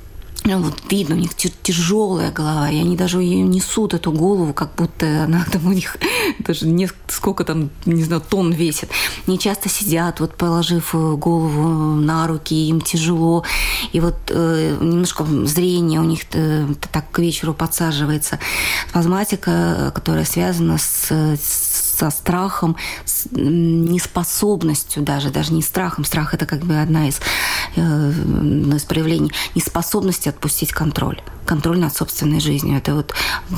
вот 0.57 0.81
видно, 0.91 1.17
у 1.17 1.19
них 1.19 1.35
тяжелая 1.35 2.33
голова, 2.33 2.71
и 2.71 2.79
они 2.79 2.97
даже 2.97 3.21
ее 3.23 3.43
несут, 3.43 3.93
эту 3.93 4.13
голову, 4.13 4.53
как 4.53 4.75
будто 4.77 5.25
она 5.25 5.45
там 5.53 5.67
у 5.67 5.73
них 5.73 5.97
даже 6.39 6.67
не, 6.67 6.89
сколько 7.09 7.45
там, 7.45 7.71
не 7.85 8.03
знаю, 8.05 8.23
тонн 8.27 8.53
весит. 8.53 8.91
Они 9.27 9.39
часто 9.39 9.69
сидят, 9.69 10.21
вот 10.21 10.37
положив 10.37 10.95
э, 10.95 11.15
голову 11.17 11.95
на 11.95 12.27
руки, 12.27 12.69
им 12.69 12.81
тяжело, 12.81 13.45
и 13.93 14.01
вот 14.01 14.17
э, 14.31 14.77
немножко 14.81 15.25
зрение 15.45 16.01
у 16.01 16.05
них 16.05 16.23
э, 16.33 16.67
так 16.93 17.11
к 17.11 17.19
вечеру 17.19 17.53
подсаживается. 17.53 18.39
Спазматика, 18.89 19.93
которая 19.95 20.25
связана 20.25 20.79
с, 20.79 21.11
с 21.11 21.88
со 21.99 22.11
страхом, 22.11 22.77
с 23.05 23.27
неспособностью 23.33 25.03
даже, 25.03 25.31
даже 25.31 25.53
не 25.53 25.63
страхом. 25.63 26.05
Страх– 26.05 26.33
это 26.35 26.47
как 26.47 26.61
бы 26.61 26.81
одна 26.81 27.09
из, 27.09 27.21
э, 27.75 28.13
из 28.77 28.85
проявлений 28.85 29.33
неспособности 29.57 30.29
отпустить 30.29 30.71
контроль. 30.71 31.21
Контроль 31.45 31.79
над 31.79 31.97
собственной 31.97 32.41
жизнью. 32.41 32.79
Это 32.79 32.95
вот, 32.95 33.15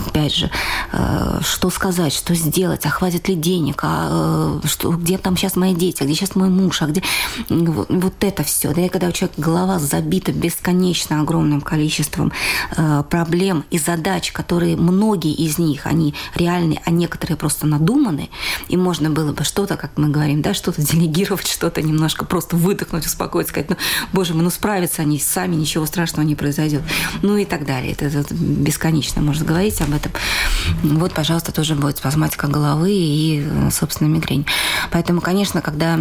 опять 0.06 0.34
же, 0.34 0.50
э, 0.92 1.40
что 1.42 1.68
сказать, 1.68 2.14
что 2.14 2.34
сделать, 2.34 2.86
а 2.86 2.88
хватит 2.88 3.28
ли 3.28 3.34
денег, 3.34 3.80
а 3.82 4.60
что, 4.64 4.92
где 4.92 5.18
там 5.18 5.36
сейчас 5.36 5.56
мои 5.56 5.74
дети, 5.74 6.02
а 6.02 6.06
где 6.06 6.14
сейчас 6.14 6.34
мой 6.34 6.48
муж, 6.48 6.80
а 6.80 6.86
где... 6.86 7.02
Вот, 7.50 7.88
вот 7.90 8.14
это 8.20 8.42
все. 8.42 8.72
Да, 8.72 8.80
и 8.80 8.88
когда 8.88 9.08
у 9.08 9.12
человека 9.12 9.42
голова 9.42 9.78
забита 9.78 10.32
бесконечно 10.32 11.20
огромным 11.20 11.60
количеством 11.60 12.32
проблем 13.10 13.64
и 13.70 13.78
задач, 13.78 14.32
которые 14.32 14.76
многие 14.76 15.34
из 15.34 15.58
них, 15.58 15.86
они 15.86 16.14
реальные, 16.34 16.80
а 16.86 16.90
некоторые 16.90 17.36
просто 17.36 17.66
надуманы, 17.66 18.29
и 18.68 18.76
можно 18.76 19.10
было 19.10 19.32
бы 19.32 19.44
что-то, 19.44 19.76
как 19.76 19.96
мы 19.96 20.08
говорим, 20.08 20.42
да, 20.42 20.54
что-то 20.54 20.82
делегировать, 20.82 21.46
что-то 21.46 21.82
немножко 21.82 22.24
просто 22.24 22.56
выдохнуть, 22.56 23.06
успокоиться, 23.06 23.52
сказать, 23.52 23.70
ну, 23.70 23.76
боже 24.12 24.34
мой, 24.34 24.44
ну 24.44 24.50
справятся 24.50 25.02
они 25.02 25.18
сами, 25.18 25.56
ничего 25.56 25.86
страшного 25.86 26.26
не 26.26 26.34
произойдет. 26.34 26.82
Ну 27.22 27.36
и 27.36 27.44
так 27.44 27.66
далее. 27.66 27.92
Это, 27.92 28.06
это 28.06 28.34
бесконечно 28.34 29.22
можно 29.22 29.44
говорить 29.44 29.80
об 29.80 29.94
этом. 29.94 30.12
Вот, 30.82 31.12
пожалуйста, 31.12 31.52
тоже 31.52 31.74
будет 31.74 31.98
спазматика 31.98 32.46
головы 32.46 32.92
и, 32.92 33.46
собственно, 33.70 34.08
мигрень. 34.08 34.46
Поэтому, 34.90 35.20
конечно, 35.20 35.60
когда 35.60 35.98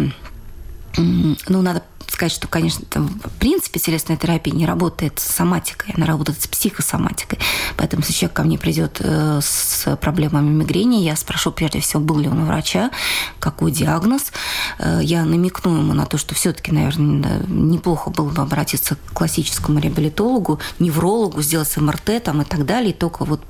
ну, 0.96 1.62
надо 1.62 1.82
сказать, 2.08 2.32
что, 2.32 2.48
конечно, 2.48 2.84
там, 2.86 3.08
в 3.08 3.38
принципе 3.38 3.78
телесная 3.78 4.16
терапия 4.16 4.54
не 4.54 4.66
работает 4.66 5.18
с 5.18 5.24
соматикой, 5.24 5.94
она 5.96 6.06
работает 6.06 6.42
с 6.42 6.46
психосоматикой. 6.46 7.38
Поэтому, 7.76 8.02
если 8.02 8.12
человек 8.12 8.36
ко 8.36 8.42
мне 8.42 8.58
придет 8.58 8.96
э, 9.00 9.40
с 9.42 9.96
проблемами 9.96 10.50
мигрени, 10.50 10.96
я 10.96 11.16
спрошу 11.16 11.52
прежде 11.52 11.80
всего, 11.80 12.02
был 12.02 12.18
ли 12.18 12.28
он 12.28 12.42
у 12.42 12.46
врача, 12.46 12.90
какой 13.38 13.72
диагноз. 13.72 14.32
Э, 14.78 15.00
я 15.02 15.24
намекну 15.24 15.78
ему 15.78 15.94
на 15.94 16.06
то, 16.06 16.18
что 16.18 16.34
все-таки, 16.34 16.72
наверное, 16.72 17.42
неплохо 17.46 18.10
было 18.10 18.28
бы 18.28 18.42
обратиться 18.42 18.96
к 18.96 19.12
классическому 19.14 19.78
реабилитологу, 19.78 20.60
неврологу, 20.78 21.42
сделать 21.42 21.74
МРТ 21.76 22.22
там, 22.24 22.42
и 22.42 22.44
так 22.44 22.66
далее. 22.66 22.90
И 22.90 22.94
только 22.94 23.24
вот 23.24 23.40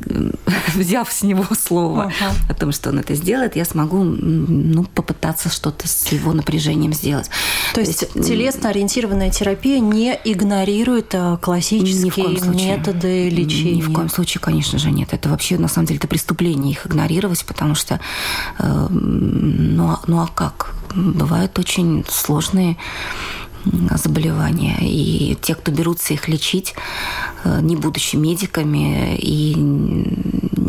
взяв 0.74 1.10
с 1.10 1.22
него 1.22 1.46
слово 1.58 2.04
ага. 2.04 2.34
о 2.48 2.54
том, 2.54 2.72
что 2.72 2.90
он 2.90 2.98
это 2.98 3.14
сделает, 3.14 3.56
я 3.56 3.64
смогу 3.64 4.02
ну, 4.02 4.84
попытаться 4.84 5.48
что-то 5.48 5.88
с 5.88 6.06
его 6.08 6.32
напряжением 6.32 6.92
сделать. 6.92 7.30
То, 7.72 7.76
То 7.76 7.80
есть, 7.80 8.02
есть 8.02 8.28
телесно-ориентированная 8.28 9.30
терапия 9.30 9.80
не 9.80 10.18
игнорирует 10.24 11.14
а, 11.14 11.36
классические 11.36 12.38
методы 12.54 13.28
лечения? 13.28 13.76
Ни 13.76 13.82
в 13.82 13.92
коем 13.92 14.08
случае, 14.08 14.40
конечно 14.40 14.78
же, 14.78 14.90
нет. 14.90 15.12
Это 15.12 15.28
вообще, 15.28 15.58
на 15.58 15.68
самом 15.68 15.86
деле, 15.86 15.98
это 15.98 16.08
преступление 16.08 16.72
их 16.72 16.86
игнорировать, 16.86 17.44
потому 17.44 17.74
что, 17.74 18.00
э, 18.58 18.86
ну, 18.90 19.88
а, 19.88 20.00
ну 20.06 20.20
а 20.20 20.28
как? 20.28 20.74
Бывают 20.94 21.58
очень 21.58 22.04
сложные 22.08 22.76
заболевания. 23.96 24.76
И 24.80 25.36
те, 25.40 25.54
кто 25.54 25.72
берутся 25.72 26.14
их 26.14 26.28
лечить, 26.28 26.74
э, 27.44 27.60
не 27.60 27.76
будучи 27.76 28.16
медиками 28.16 29.16
и 29.16 29.54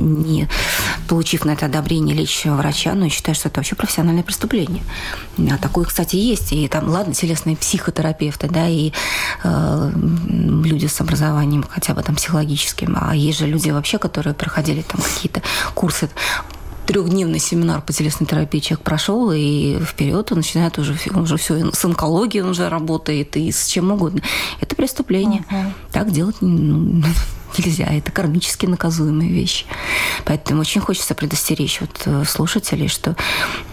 не 0.06 0.48
получив 1.08 1.46
на 1.46 1.52
это 1.52 1.66
одобрение 1.66 2.16
лечащего 2.16 2.56
врача, 2.56 2.92
но 2.94 3.00
ну, 3.00 3.04
я 3.06 3.10
считаю, 3.10 3.36
что 3.36 3.50
это 3.50 3.60
вообще 3.60 3.76
профессиональное 3.76 4.24
преступление. 4.24 4.84
А 5.52 5.58
такое, 5.58 5.86
кстати, 5.86 6.16
есть. 6.16 6.52
И 6.52 6.68
там, 6.68 6.90
ладно, 6.90 7.14
телесные 7.14 7.56
психотерапевты, 7.56 8.48
да, 8.48 8.68
и 8.68 8.92
э, 9.44 9.92
люди 9.96 10.88
с 10.88 11.02
образованием 11.02 11.66
хотя 11.70 11.94
бы 11.94 12.04
там 12.04 12.16
психологическим, 12.16 12.98
а 13.00 13.16
есть 13.16 13.40
же 13.40 13.48
люди 13.48 13.70
вообще, 13.70 13.98
которые 13.98 14.34
проходили 14.34 14.82
там 14.82 15.02
какие-то 15.02 15.42
курсы 15.74 16.10
трехдневный 16.86 17.40
семинар 17.40 17.82
по 17.82 17.94
телесной 17.94 18.28
терапии 18.28 18.60
человек 18.60 18.84
прошел, 18.84 19.32
и 19.32 19.80
вперед 19.80 20.32
он 20.32 20.38
начинает 20.38 20.78
уже, 20.78 20.96
он 21.14 21.24
уже 21.24 21.38
все, 21.38 21.72
с 21.72 21.86
онкологией 21.86 22.44
он 22.44 22.52
уже 22.52 22.70
работает, 22.70 23.36
и 23.38 23.52
с 23.52 23.68
чем 23.68 23.92
угодно. 23.92 24.22
Это 24.62 24.76
преступление. 24.76 25.44
Uh-huh. 25.50 25.72
Так 25.92 26.12
делать 26.12 26.38
ну, 26.42 27.04
нельзя. 27.58 27.86
Это 27.86 28.12
кармически 28.12 28.66
наказуемые 28.66 29.32
вещи. 29.32 29.66
Поэтому 30.26 30.62
очень 30.62 30.82
хочется 30.82 31.16
предостеречь 31.16 31.82
вот 31.82 32.02
э, 32.06 32.24
слушателей, 32.26 32.88
что 32.88 33.16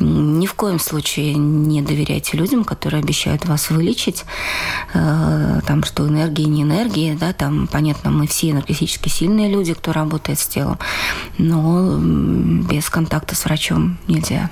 ни 0.00 0.46
в 0.46 0.54
коем 0.54 0.78
случае 0.78 1.34
не 1.34 1.82
доверяйте 1.82 2.36
людям, 2.36 2.64
которые 2.64 3.02
обещают 3.02 3.44
вас 3.46 3.70
вылечить. 3.70 4.24
Э, 4.94 5.60
там, 5.66 5.84
что 5.84 6.06
энергии 6.08 6.44
не 6.44 6.62
энергии, 6.62 7.16
да, 7.18 7.32
там, 7.32 7.66
понятно, 7.66 8.10
мы 8.10 8.26
все 8.26 8.50
энергетически 8.50 9.08
сильные 9.08 9.50
люди, 9.50 9.74
кто 9.74 9.92
работает 9.92 10.38
с 10.38 10.46
телом, 10.46 10.78
но 11.38 11.98
без 11.98 12.88
контакта 12.90 13.34
с 13.34 13.44
врачом 13.44 13.98
нельзя. 14.08 14.50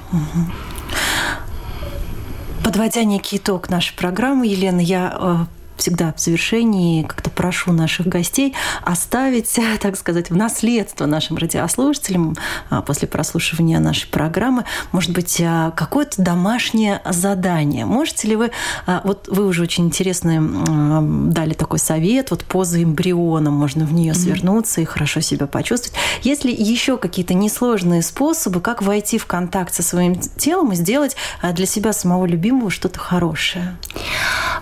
Подводя 2.65 3.05
некий 3.05 3.39
итог 3.39 3.71
нашей 3.71 3.97
программы, 3.97 4.47
Елена, 4.47 4.81
я 4.81 5.17
э, 5.19 5.60
всегда 5.81 6.13
в 6.13 6.21
завершении 6.21 7.03
как-то 7.03 7.31
прошу 7.31 7.73
наших 7.73 8.07
гостей 8.07 8.55
оставить, 8.83 9.59
так 9.81 9.97
сказать, 9.97 10.31
в 10.31 10.37
наследство 10.37 11.07
нашим 11.07 11.37
радиослушателям 11.37 12.37
а, 12.69 12.83
после 12.83 13.09
прослушивания 13.09 13.81
нашей 13.81 14.09
программы, 14.09 14.65
может 14.93 15.13
быть, 15.13 15.41
а, 15.41 15.71
какое-то 15.73 16.23
домашнее 16.23 17.01
задание. 17.05 17.87
Можете 17.87 18.29
ли 18.29 18.37
вы, 18.37 18.51
а, 18.87 19.01
вот 19.05 19.29
вы 19.29 19.47
уже 19.47 19.63
очень 19.63 19.87
интересно 19.87 21.31
дали 21.33 21.55
такой 21.55 21.79
совет, 21.79 22.31
вот 22.31 22.45
поза 22.45 22.83
эмбриона, 22.83 23.51
можно 23.51 23.85
в 23.85 23.93
нее 23.93 24.15
свернуться 24.15 24.81
и 24.81 24.85
хорошо 24.85 25.21
себя 25.21 25.47
почувствовать. 25.47 25.99
Есть 26.23 26.45
ли 26.45 26.53
еще 26.53 26.99
какие-то 26.99 27.35
несложные 27.35 28.03
способы, 28.03 28.61
как 28.61 28.83
войти 28.83 29.19
в 29.19 29.27
контакт 29.27 29.73
со 29.73 29.83
своим 29.83 30.19
телом 30.19 30.73
и 30.73 30.75
сделать 30.75 31.17
для 31.43 31.67
себя 31.67 31.93
самого 31.93 32.27
любимого 32.27 32.71
что-то 32.71 32.99
хорошее? 32.99 33.77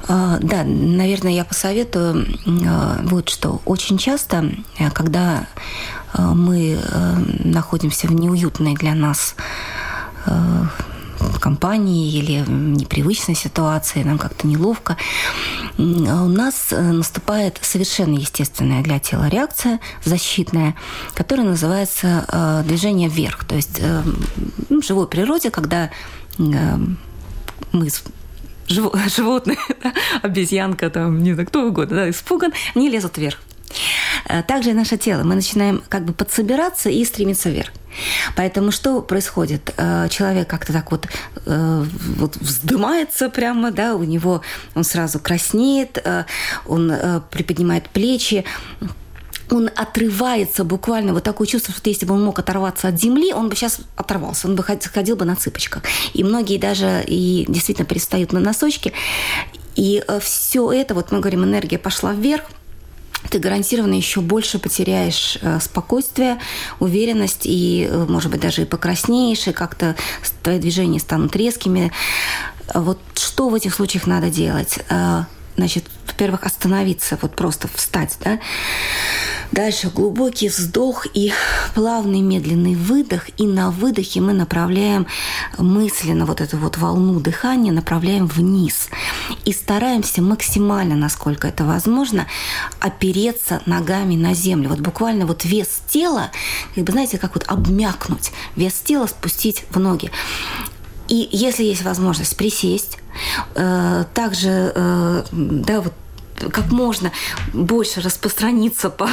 Да, 0.09 0.63
наверное, 0.65 1.08
наверное, 1.09 1.33
я 1.33 1.45
посоветую 1.45 2.27
э, 2.45 3.01
вот 3.05 3.31
что. 3.31 3.63
Очень 3.65 3.97
часто, 3.97 4.51
э, 4.79 4.91
когда 4.91 5.47
э, 6.13 6.23
мы 6.23 6.79
находимся 7.45 8.09
в 8.09 8.13
неуютной 8.13 8.75
для 8.75 8.95
нас 8.95 9.35
компании 11.41 12.13
или 12.13 12.45
непривычной 12.47 13.35
ситуации, 13.35 14.03
нам 14.03 14.19
как-то 14.19 14.47
неловко, 14.47 14.99
у 15.79 15.83
нас 15.83 16.67
наступает 16.71 17.59
совершенно 17.63 18.15
естественная 18.15 18.83
для 18.83 18.99
тела 18.99 19.29
реакция 19.29 19.81
защитная, 20.05 20.75
которая 21.15 21.47
называется 21.47 22.63
движение 22.67 23.09
вверх. 23.09 23.45
То 23.45 23.55
есть 23.55 23.81
в 23.81 24.83
живой 24.83 25.07
природе, 25.07 25.51
когда 25.51 25.91
мы 26.37 27.89
животные, 28.69 29.59
да, 29.83 29.93
обезьянка, 30.23 30.91
там, 30.91 31.23
не 31.23 31.33
знаю, 31.33 31.49
кто 31.49 31.67
угодно, 31.67 31.97
да, 31.97 32.11
испуган, 32.11 32.53
они 32.75 32.91
лезут 32.91 33.19
вверх. 33.19 33.39
Э, 34.29 34.43
также 34.43 34.71
и 34.71 34.73
наше 34.73 34.97
тело. 34.97 35.23
Мы 35.25 35.35
начинаем 35.35 35.83
как 35.89 36.05
бы 36.05 36.13
подсобираться 36.13 36.91
и 36.91 37.05
стремиться 37.05 37.51
вверх. 37.51 37.73
Поэтому 38.37 38.71
что 38.71 39.01
происходит? 39.03 39.75
Э, 39.77 40.09
человек 40.09 40.49
как-то 40.49 40.73
так 40.73 40.91
вот, 40.91 41.07
э, 41.47 41.85
вот 42.17 42.37
вздымается 42.37 43.31
прямо, 43.31 43.71
да, 43.71 43.95
у 43.95 44.05
него 44.05 44.43
он 44.75 44.85
сразу 44.85 45.19
краснеет, 45.19 46.05
он 46.67 46.93
приподнимает 47.31 47.89
плечи, 47.91 48.45
он 49.51 49.71
отрывается 49.75 50.65
буквально, 50.65 51.13
вот 51.15 51.25
такое 51.25 51.47
чувство, 51.47 51.75
что 51.75 51.89
если 51.89 52.07
бы 52.07 52.15
он 52.15 52.25
мог 52.25 52.39
оторваться 52.39 52.89
от 52.89 53.01
земли, 53.01 53.33
он 53.33 53.49
бы 53.49 53.57
сейчас 53.57 53.81
оторвался, 53.97 54.49
он 54.49 54.57
бы 54.57 54.63
ходил 54.63 55.17
бы 55.17 55.25
на 55.25 55.37
цыпочках. 55.37 55.83
И 56.15 56.25
многие 56.25 56.59
даже 56.59 57.05
и 57.07 57.45
действительно 57.49 57.87
перестают 57.87 58.33
на 58.33 58.41
носочки. 58.41 58.93
И 59.77 60.03
э, 60.07 60.21
все 60.21 60.73
это, 60.73 60.95
вот 60.95 61.13
мы 61.13 61.21
говорим, 61.21 61.45
энергия 61.45 61.79
пошла 61.79 62.13
вверх, 62.13 62.45
ты 63.31 63.39
гарантированно 63.39 63.95
еще 63.95 64.21
больше 64.21 64.59
потеряешь 64.59 65.39
э, 65.41 65.59
спокойствие, 65.61 66.39
уверенность, 66.81 67.43
и, 67.45 67.89
э, 67.91 68.07
может 68.09 68.31
быть, 68.31 68.41
даже 68.41 68.63
и 68.63 68.65
покраснеешь, 68.65 69.47
и 69.47 69.53
как-то 69.53 69.97
твои 70.43 70.59
движения 70.59 71.01
станут 71.01 71.35
резкими. 71.37 71.93
Вот 72.75 72.99
что 73.15 73.49
в 73.49 73.55
этих 73.55 73.75
случаях 73.75 74.07
надо 74.07 74.31
делать? 74.31 74.79
Значит, 75.59 75.87
во-первых, 76.07 76.45
остановиться, 76.45 77.19
вот 77.21 77.35
просто 77.35 77.69
встать, 77.75 78.17
да. 78.23 78.39
Дальше 79.51 79.91
глубокий 79.91 80.49
вздох 80.49 81.07
и 81.15 81.33
плавный 81.75 82.21
медленный 82.21 82.77
выдох. 82.77 83.29
И 83.39 83.45
на 83.45 83.73
выдохе 83.73 84.21
мы 84.21 84.35
направляем 84.35 85.09
мысленно 85.59 86.27
вот 86.27 86.41
эту 86.41 86.59
вот 86.59 86.79
волну 86.79 87.19
дыхания, 87.19 87.73
направляем 87.73 88.29
вниз. 88.29 88.89
И 89.45 89.53
стараемся 89.53 90.23
максимально, 90.23 90.95
насколько 90.95 91.49
это 91.49 91.65
возможно, 91.65 92.29
опереться 92.79 93.61
ногами 93.67 94.15
на 94.15 94.35
землю. 94.35 94.69
Вот 94.69 94.79
буквально 94.79 95.27
вот 95.27 95.45
вес 95.45 95.81
тела, 95.89 96.31
как 96.77 96.85
бы, 96.85 96.93
знаете, 96.93 97.19
как 97.19 97.35
вот 97.35 97.45
обмякнуть. 97.49 98.31
Вес 98.55 98.75
тела 98.75 99.09
спустить 99.09 99.65
в 99.71 99.81
ноги. 99.81 100.13
И 101.09 101.29
если 101.33 101.65
есть 101.65 101.83
возможность 101.83 102.37
присесть, 102.37 102.99
э, 103.55 104.05
также, 104.15 104.73
э, 104.75 105.25
да, 105.33 105.81
вот 105.81 105.93
как 106.53 106.71
можно 106.71 107.11
больше 107.53 108.01
распространиться 108.01 108.91
по, 108.91 109.09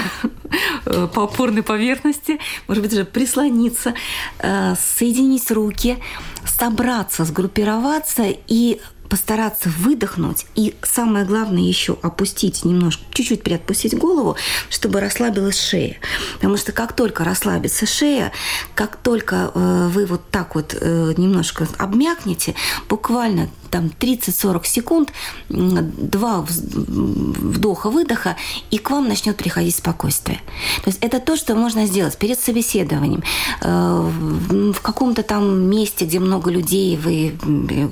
по 0.86 1.24
опорной 1.24 1.64
поверхности, 1.64 2.40
может 2.68 2.84
быть, 2.84 2.92
даже 2.92 3.06
прислониться, 3.06 3.96
э, 4.40 4.76
соединить 4.76 5.50
руки, 5.52 5.98
собраться, 6.46 7.26
сгруппироваться 7.26 8.24
и 8.48 8.80
постараться 9.10 9.70
выдохнуть 9.70 10.46
и 10.56 10.76
самое 10.84 11.26
главное 11.26 11.62
еще 11.62 11.98
опустить 12.02 12.66
немножко, 12.66 13.04
чуть-чуть 13.14 13.44
приотпустить 13.44 13.98
голову, 13.98 14.36
чтобы 14.70 15.00
расслабилась 15.00 15.60
шея. 15.60 15.98
Потому 16.36 16.58
что 16.58 16.72
как 16.72 16.94
только 16.94 17.24
расслабится 17.24 17.86
шея, 17.86 18.32
как 18.74 18.98
только 18.98 19.52
э, 19.54 19.90
вы 19.92 20.06
вот 20.06 20.30
так 20.30 20.56
вот 20.56 20.76
э, 20.80 21.14
немножко 21.18 21.68
обмякнете, 21.78 22.56
буквально 22.90 23.50
там 23.72 23.92
30-40 24.00 24.66
секунд, 24.66 25.12
два 25.50 26.46
вдоха-выдоха, 26.48 28.38
и 28.72 28.78
к 28.78 28.90
вам 28.90 29.08
начнет 29.08 29.36
приходить 29.36 29.76
спокойствие. 29.76 30.40
То 30.84 30.90
есть 30.90 31.00
это 31.02 31.20
то, 31.20 31.36
что 31.36 31.56
можно 31.56 31.86
сделать 31.86 32.18
перед 32.18 32.40
собеседованием. 32.40 33.24
Э, 33.62 34.12
в 34.50 34.82
каком-то 34.82 35.24
там 35.24 35.70
месте, 35.70 36.06
где 36.06 36.20
много 36.20 36.52
людей, 36.52 36.98
вы 36.98 37.36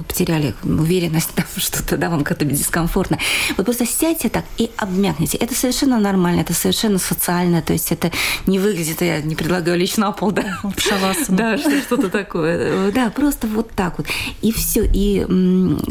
потеряли 0.07 0.55
уверенность, 0.64 1.03
там, 1.10 1.45
что-то, 1.58 1.97
да, 1.97 2.10
вам 2.10 2.24
как-то 2.24 2.45
дискомфортно. 2.45 3.18
Вот 3.58 3.66
просто 3.66 3.86
сядьте 3.86 4.30
так 4.30 4.45
и 4.58 4.72
обмякните. 4.78 5.38
Это 5.38 5.56
совершенно 5.56 5.99
нормально, 5.99 6.41
это 6.41 6.54
совершенно 6.54 6.99
социально, 6.99 7.62
то 7.62 7.74
есть 7.74 7.91
это 7.91 8.12
не 8.45 8.60
выглядит, 8.60 9.01
я 9.01 9.22
не 9.22 9.36
предлагаю 9.36 9.84
на 9.97 10.12
пол, 10.12 10.32
да. 10.34 10.60
Шавасана. 10.78 11.38
Да, 11.38 11.58
что-то 11.58 12.10
такое. 12.10 12.91
Да, 12.91 13.10
просто 13.10 13.47
вот 13.47 13.72
так 13.72 13.97
вот. 13.97 14.08
И 14.41 14.51
все. 14.51 14.84
И 14.86 15.26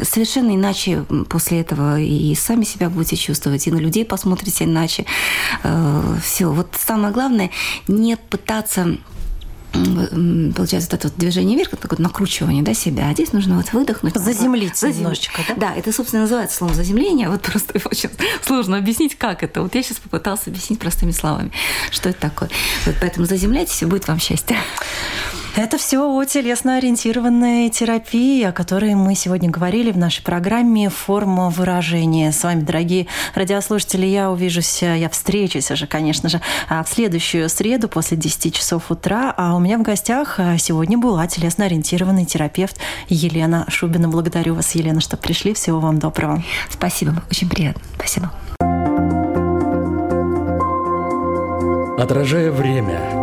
совершенно 0.01 0.55
иначе 0.55 1.05
после 1.29 1.61
этого 1.61 1.99
и 1.99 2.33
сами 2.35 2.63
себя 2.63 2.89
будете 2.89 3.15
чувствовать, 3.15 3.67
и 3.67 3.71
на 3.71 3.77
людей 3.77 4.05
посмотрите 4.05 4.65
иначе. 4.65 5.05
Э, 5.63 6.17
Все. 6.23 6.51
Вот 6.51 6.69
самое 6.85 7.13
главное 7.13 7.49
не 7.87 8.17
пытаться 8.17 8.97
получается, 9.73 10.89
вот 10.91 10.99
это 10.99 11.07
вот 11.07 11.17
движение 11.17 11.57
вверх, 11.57 11.71
такое 11.71 11.99
накручивание 11.99 12.63
да, 12.63 12.73
себя. 12.73 13.09
А 13.09 13.13
здесь 13.13 13.33
нужно 13.33 13.57
вот 13.57 13.73
выдохнуть. 13.73 14.15
Заземлиться 14.15 14.87
Зазем... 14.87 15.01
немножечко, 15.01 15.41
да? 15.47 15.55
Да, 15.55 15.75
это, 15.75 15.91
собственно, 15.91 16.23
называется 16.23 16.57
слово 16.57 16.73
заземление. 16.73 17.29
Вот 17.29 17.41
просто 17.41 17.73
очень 17.85 18.09
сложно 18.45 18.77
объяснить, 18.77 19.17
как 19.17 19.43
это. 19.43 19.61
Вот 19.61 19.73
я 19.75 19.83
сейчас 19.83 19.97
попытался 19.97 20.49
объяснить 20.49 20.79
простыми 20.79 21.11
словами, 21.11 21.51
что 21.91 22.09
это 22.09 22.19
такое. 22.19 22.49
Вот 22.85 22.95
поэтому 23.01 23.25
заземляйтесь, 23.25 23.81
и 23.81 23.85
будет 23.85 24.07
вам 24.07 24.19
счастье. 24.19 24.57
Это 25.55 25.77
все 25.77 25.99
о 25.99 26.25
телесно-ориентированной 26.25 27.69
терапии, 27.69 28.43
о 28.43 28.51
которой 28.51 28.95
мы 28.95 29.13
сегодня 29.13 29.51
говорили 29.51 29.91
в 29.91 29.97
нашей 29.99 30.23
программе 30.23 30.89
«Форма 30.89 31.51
выражения». 31.51 32.31
С 32.31 32.43
вами, 32.43 32.61
дорогие 32.61 33.05
радиослушатели, 33.35 34.07
я 34.07 34.31
увижусь, 34.31 34.81
я 34.81 35.07
встречусь 35.09 35.69
уже, 35.69 35.85
конечно 35.85 36.27
же, 36.27 36.41
а, 36.69 36.83
в 36.83 36.89
следующую 36.89 37.49
среду 37.49 37.87
после 37.87 38.17
10 38.17 38.55
часов 38.55 38.89
утра. 38.89 39.31
А 39.37 39.55
у 39.55 39.59
меня 39.59 39.77
в 39.77 39.83
гостях 39.83 40.39
а, 40.39 40.57
сегодня 40.57 40.97
была 40.97 41.27
телесно-ориентированный 41.27 42.25
терапевт 42.25 42.79
Елена 43.07 43.65
Шубина. 43.69 44.09
Благодарю 44.09 44.55
вас, 44.55 44.73
Елена, 44.73 45.01
что 45.01 45.17
пришли. 45.17 45.53
Всего 45.53 45.79
вам 45.79 45.99
доброго. 45.99 46.43
Спасибо, 46.71 47.21
очень 47.29 47.47
приятно. 47.47 47.83
Спасибо. 47.99 48.31
Отражая 51.99 52.51
время– 52.51 52.99